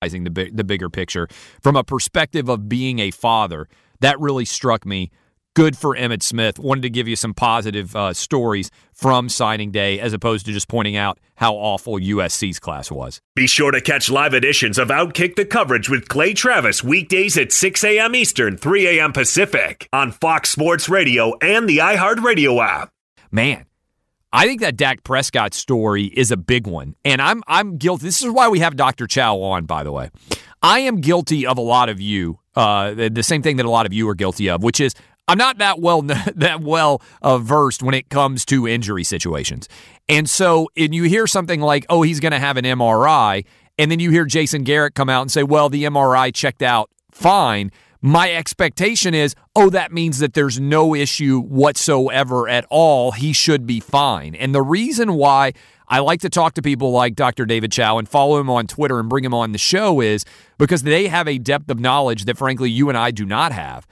[0.00, 1.28] the big, the bigger picture
[1.60, 3.68] from a perspective of being a father.
[4.00, 5.10] That really struck me.
[5.54, 6.58] Good for Emmitt Smith.
[6.58, 10.68] Wanted to give you some positive uh, stories from signing day as opposed to just
[10.68, 13.20] pointing out how awful USC's class was.
[13.34, 17.52] Be sure to catch live editions of Outkick the coverage with Clay Travis weekdays at
[17.52, 18.14] 6 a.m.
[18.14, 19.12] Eastern, 3 a.m.
[19.12, 22.90] Pacific on Fox Sports Radio and the iHeartRadio app.
[23.32, 23.66] Man,
[24.32, 28.06] I think that Dak Prescott story is a big one, and I'm I'm guilty.
[28.06, 29.06] This is why we have Dr.
[29.06, 30.10] Chao on, by the way.
[30.62, 33.86] I am guilty of a lot of you, uh, the same thing that a lot
[33.86, 34.94] of you are guilty of, which is
[35.26, 36.02] I'm not that well
[36.36, 39.68] that well uh, versed when it comes to injury situations,
[40.08, 43.44] and so and you hear something like, "Oh, he's going to have an MRI,"
[43.78, 46.90] and then you hear Jason Garrett come out and say, "Well, the MRI checked out
[47.10, 47.72] fine."
[48.02, 53.12] My expectation is, oh, that means that there's no issue whatsoever at all.
[53.12, 54.34] He should be fine.
[54.34, 55.52] And the reason why
[55.86, 57.44] I like to talk to people like Dr.
[57.44, 60.24] David Chao and follow him on Twitter and bring him on the show is
[60.56, 63.86] because they have a depth of knowledge that, frankly, you and I do not have.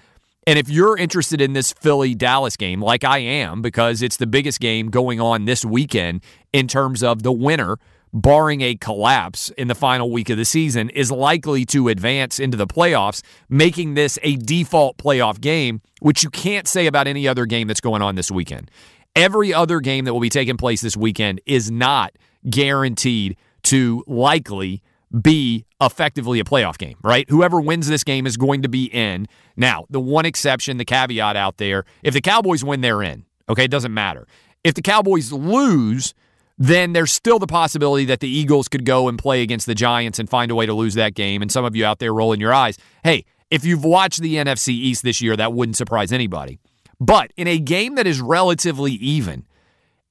[0.46, 4.26] And if you're interested in this Philly Dallas game, like I am, because it's the
[4.26, 6.22] biggest game going on this weekend
[6.54, 7.76] in terms of the winner
[8.12, 12.56] barring a collapse in the final week of the season, is likely to advance into
[12.56, 17.46] the playoffs, making this a default playoff game, which you can't say about any other
[17.46, 18.70] game that's going on this weekend.
[19.16, 22.12] Every other game that will be taking place this weekend is not
[22.48, 24.82] guaranteed to likely
[25.22, 27.28] be effectively a playoff game, right?
[27.30, 29.26] Whoever wins this game is going to be in.
[29.56, 33.24] Now, the one exception, the caveat out there, if the Cowboys win, they're in.
[33.48, 34.26] Okay, it doesn't matter.
[34.62, 36.14] If the Cowboys lose,
[36.58, 40.18] then there's still the possibility that the Eagles could go and play against the Giants
[40.18, 41.40] and find a way to lose that game.
[41.40, 44.70] And some of you out there rolling your eyes, hey, if you've watched the NFC
[44.70, 46.58] East this year, that wouldn't surprise anybody.
[47.00, 49.46] But in a game that is relatively even,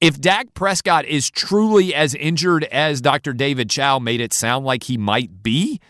[0.00, 3.32] if Dak Prescott is truly as injured as Dr.
[3.32, 5.80] David Chao made it sound like he might be,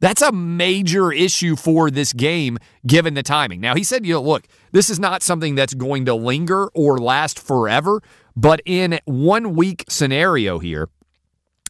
[0.00, 3.60] that's a major issue for this game given the timing.
[3.60, 6.98] Now, he said, you know, look, this is not something that's going to linger or
[6.98, 8.02] last forever,
[8.36, 10.88] but in one week scenario here,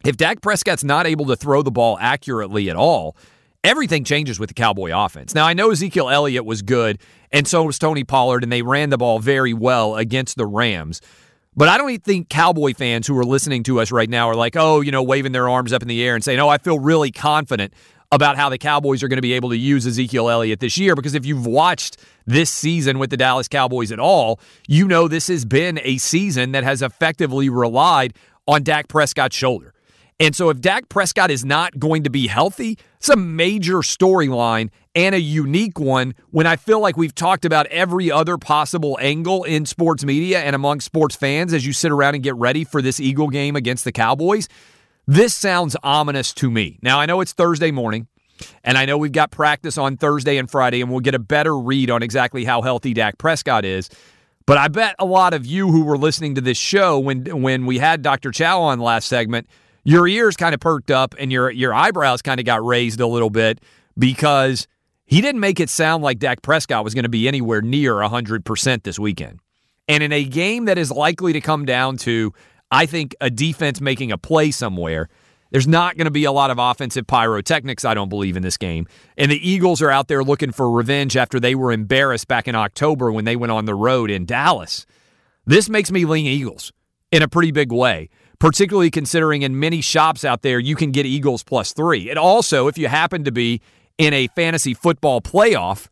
[0.05, 3.17] if Dak Prescott's not able to throw the ball accurately at all,
[3.65, 5.35] everything changes with the Cowboy offense.
[5.35, 7.01] Now, I know Ezekiel Elliott was good,
[7.33, 11.01] and so was Tony Pollard, and they ran the ball very well against the Rams.
[11.57, 14.57] But I don't think Cowboy fans who are listening to us right now are like,
[14.57, 16.79] oh, you know, waving their arms up in the air and saying, oh, I feel
[16.79, 17.73] really confident
[18.13, 20.95] about how the Cowboys are going to be able to use Ezekiel Elliott this year.
[20.95, 25.29] Because if you've watched this season with the Dallas Cowboys at all, you know this
[25.29, 28.15] has been a season that has effectively relied
[28.47, 29.73] on Dak Prescott's shoulder.
[30.19, 34.71] And so if Dak Prescott is not going to be healthy, it's a major storyline
[34.95, 39.45] and a unique one when I feel like we've talked about every other possible angle
[39.45, 42.81] in sports media and among sports fans as you sit around and get ready for
[42.81, 44.49] this Eagle game against the Cowboys.
[45.07, 46.79] This sounds ominous to me.
[46.83, 48.09] Now, I know it's Thursday morning,
[48.65, 51.57] and I know we've got practice on Thursday and Friday, and we'll get a better
[51.57, 53.89] read on exactly how healthy Dak Prescott is.
[54.47, 57.67] But I bet a lot of you who were listening to this show when when
[57.67, 58.33] we had Dr.
[58.33, 59.49] Chao on last segment,
[59.85, 63.07] your ears kind of perked up and your your eyebrows kind of got raised a
[63.07, 63.61] little bit
[63.99, 64.67] because
[65.05, 68.83] he didn't make it sound like Dak Prescott was going to be anywhere near 100%
[68.83, 69.39] this weekend.
[69.89, 72.33] And in a game that is likely to come down to
[72.71, 75.09] I think a defense making a play somewhere.
[75.51, 78.57] There's not going to be a lot of offensive pyrotechnics, I don't believe, in this
[78.57, 78.87] game.
[79.17, 82.55] And the Eagles are out there looking for revenge after they were embarrassed back in
[82.55, 84.87] October when they went on the road in Dallas.
[85.47, 86.73] This makes me lean Eagles
[87.13, 88.11] in a pretty big way,
[88.41, 92.11] particularly considering in many shops out there you can get Eagles plus three.
[92.11, 93.61] And also, if you happen to be
[93.97, 95.87] in a fantasy football playoff,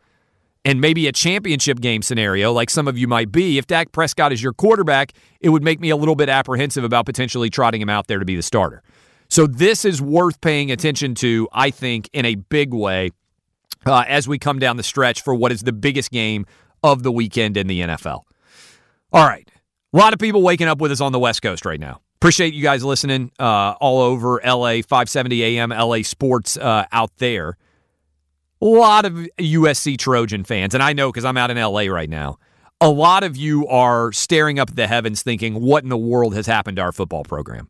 [0.64, 4.32] and maybe a championship game scenario, like some of you might be, if Dak Prescott
[4.32, 7.90] is your quarterback, it would make me a little bit apprehensive about potentially trotting him
[7.90, 8.82] out there to be the starter.
[9.28, 13.10] So this is worth paying attention to, I think, in a big way
[13.86, 16.46] uh, as we come down the stretch for what is the biggest game
[16.82, 18.22] of the weekend in the NFL.
[19.12, 19.48] All right.
[19.92, 22.00] A lot of people waking up with us on the West Coast right now.
[22.16, 27.58] Appreciate you guys listening uh, all over LA, 570 AM, LA Sports uh, out there
[28.64, 32.08] a lot of USC Trojan fans, and I know because I'm out in LA right
[32.08, 32.38] now,
[32.80, 36.34] a lot of you are staring up at the heavens thinking, what in the world
[36.34, 37.68] has happened to our football program?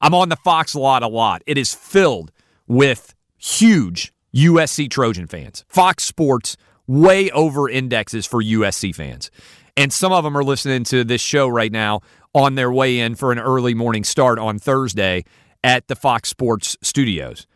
[0.00, 1.42] I'm on the Fox lot a lot.
[1.46, 2.32] It is filled
[2.66, 5.66] with huge USC Trojan fans.
[5.68, 6.56] Fox Sports
[6.86, 9.30] way over indexes for USC fans.
[9.76, 12.00] And some of them are listening to this show right now
[12.34, 15.24] on their way in for an early morning start on Thursday
[15.62, 17.46] at the Fox Sports studios.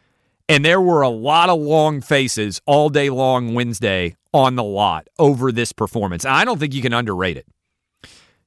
[0.49, 5.09] And there were a lot of long faces all day long Wednesday on the lot
[5.19, 6.25] over this performance.
[6.25, 7.47] I don't think you can underrate it.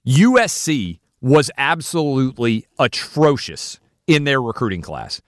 [0.07, 5.21] USC was absolutely atrocious in their recruiting class.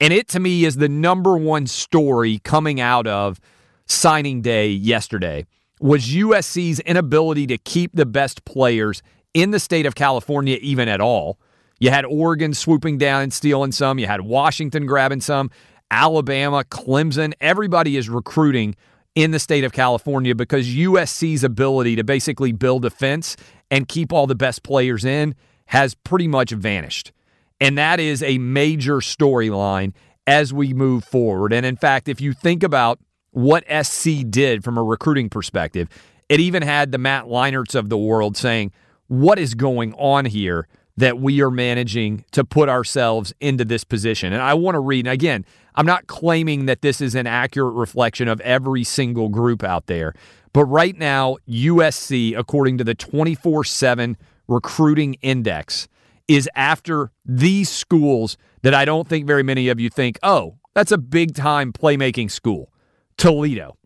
[0.00, 3.38] And it to me is the number one story coming out of
[3.86, 5.46] signing day yesterday
[5.80, 9.02] was USC's inability to keep the best players
[9.34, 11.38] in the state of California even at all.
[11.80, 15.50] You had Oregon swooping down and stealing some, you had Washington grabbing some,
[15.90, 18.74] Alabama, Clemson, everybody is recruiting
[19.14, 23.36] in the state of California because USC's ability to basically build a fence
[23.70, 25.34] and keep all the best players in
[25.66, 27.12] has pretty much vanished.
[27.60, 29.92] And that is a major storyline
[30.26, 31.52] as we move forward.
[31.52, 32.98] And in fact, if you think about
[33.30, 35.88] what SC did from a recruiting perspective,
[36.28, 38.72] it even had the Matt Leinarts of the world saying,
[39.08, 40.66] What is going on here
[40.96, 44.32] that we are managing to put ourselves into this position?
[44.32, 47.74] And I want to read, and again, I'm not claiming that this is an accurate
[47.74, 50.14] reflection of every single group out there,
[50.52, 54.16] but right now, USC, according to the 24 7
[54.46, 55.88] recruiting index,
[56.28, 60.92] is after these schools that I don't think very many of you think, oh, that's
[60.92, 62.72] a big time playmaking school.
[63.16, 63.76] Toledo.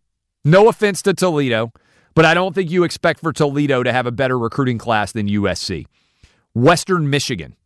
[0.45, 1.73] No offense to Toledo,
[2.15, 5.27] but I don't think you expect for Toledo to have a better recruiting class than
[5.27, 5.87] USC.
[6.55, 7.57] Western Michigan,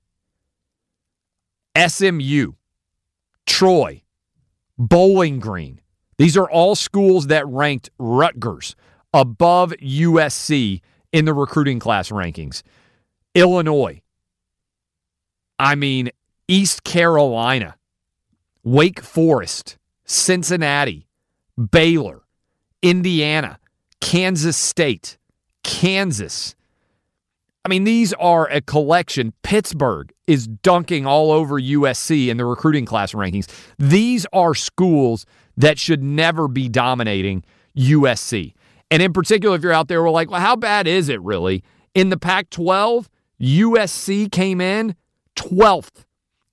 [1.76, 2.52] SMU,
[3.46, 4.02] Troy,
[4.78, 5.80] Bowling Green.
[6.18, 8.76] These are all schools that ranked Rutgers
[9.14, 10.80] above USC
[11.12, 12.62] in the recruiting class rankings.
[13.34, 14.02] Illinois,
[15.58, 16.10] I mean,
[16.48, 17.76] East Carolina,
[18.62, 21.08] Wake Forest, Cincinnati,
[21.70, 22.22] Baylor,
[22.82, 23.58] Indiana,
[24.00, 25.18] Kansas State,
[25.62, 26.54] Kansas.
[27.64, 29.32] I mean, these are a collection.
[29.42, 33.48] Pittsburgh is dunking all over USC in the recruiting class rankings.
[33.78, 37.44] These are schools that should never be dominating
[37.76, 38.54] USC.
[38.90, 41.62] And in particular, if you're out there, we're like, well, how bad is it really?
[41.94, 43.08] In the Pac 12,
[43.40, 44.96] USC came in
[45.36, 46.04] 12th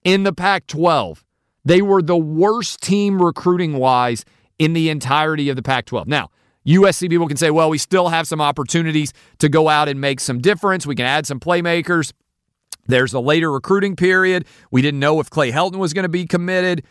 [0.03, 1.25] in the Pac 12.
[1.65, 4.25] They were the worst team recruiting wise
[4.57, 6.07] in the entirety of the Pac 12.
[6.07, 6.29] Now,
[6.67, 10.19] USC people can say, well, we still have some opportunities to go out and make
[10.19, 10.85] some difference.
[10.85, 12.13] We can add some playmakers.
[12.87, 14.45] There's a later recruiting period.
[14.71, 16.83] We didn't know if Clay Helton was going to be committed.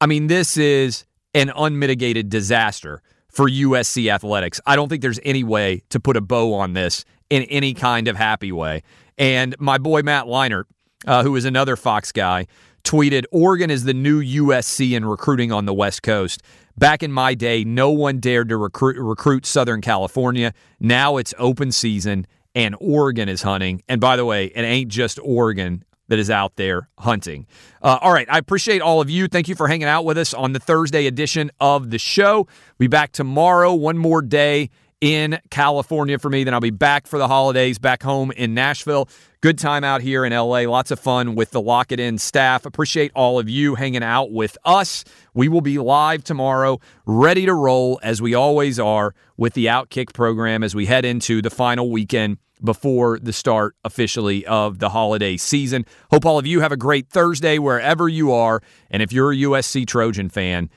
[0.00, 4.60] I mean, this is an unmitigated disaster for USC athletics.
[4.66, 8.08] I don't think there's any way to put a bow on this in any kind
[8.08, 8.82] of happy way.
[9.18, 10.64] And my boy Matt Leinart,
[11.06, 12.46] uh, who is another Fox guy,
[12.84, 16.42] tweeted Oregon is the new USC in recruiting on the West Coast.
[16.76, 20.52] Back in my day, no one dared to recruit, recruit Southern California.
[20.80, 23.82] Now it's open season and Oregon is hunting.
[23.88, 27.46] And by the way, it ain't just Oregon that is out there hunting.
[27.82, 28.26] Uh, all right.
[28.30, 29.26] I appreciate all of you.
[29.26, 32.46] Thank you for hanging out with us on the Thursday edition of the show.
[32.78, 34.70] Be back tomorrow, one more day
[35.04, 36.44] in California for me.
[36.44, 39.06] Then I'll be back for the holidays back home in Nashville.
[39.42, 40.60] Good time out here in LA.
[40.60, 42.64] Lots of fun with the Lock It In staff.
[42.64, 45.04] Appreciate all of you hanging out with us.
[45.34, 50.14] We will be live tomorrow, ready to roll as we always are with the Outkick
[50.14, 55.36] program as we head into the final weekend before the start officially of the holiday
[55.36, 55.84] season.
[56.12, 58.62] Hope all of you have a great Thursday wherever you are.
[58.90, 60.70] And if you're a USC Trojan fan,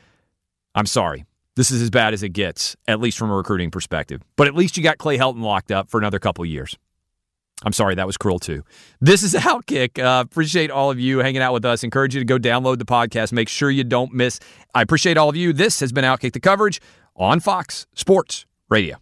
[0.76, 1.27] I'm sorry.
[1.58, 4.22] This is as bad as it gets, at least from a recruiting perspective.
[4.36, 6.78] But at least you got Clay Helton locked up for another couple years.
[7.66, 8.64] I'm sorry, that was cruel too.
[9.02, 9.98] This is Outkick.
[9.98, 11.84] Uh, appreciate all of you hanging out with us.
[11.84, 13.34] Encourage you to go download the podcast.
[13.34, 14.40] Make sure you don't miss.
[14.76, 15.52] I appreciate all of you.
[15.52, 16.80] This has been Outkick the coverage
[17.16, 18.98] on Fox Sports Radio.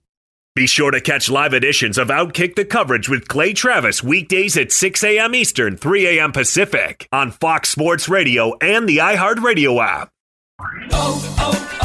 [0.55, 4.71] Be sure to catch live editions of Outkick the coverage with Clay Travis weekdays at
[4.71, 5.35] 6 a.m.
[5.35, 6.31] Eastern, 3 a.m.
[6.31, 10.09] Pacific on Fox Sports Radio and the iHeartRadio app.
[10.61, 11.84] Oh, oh, oh,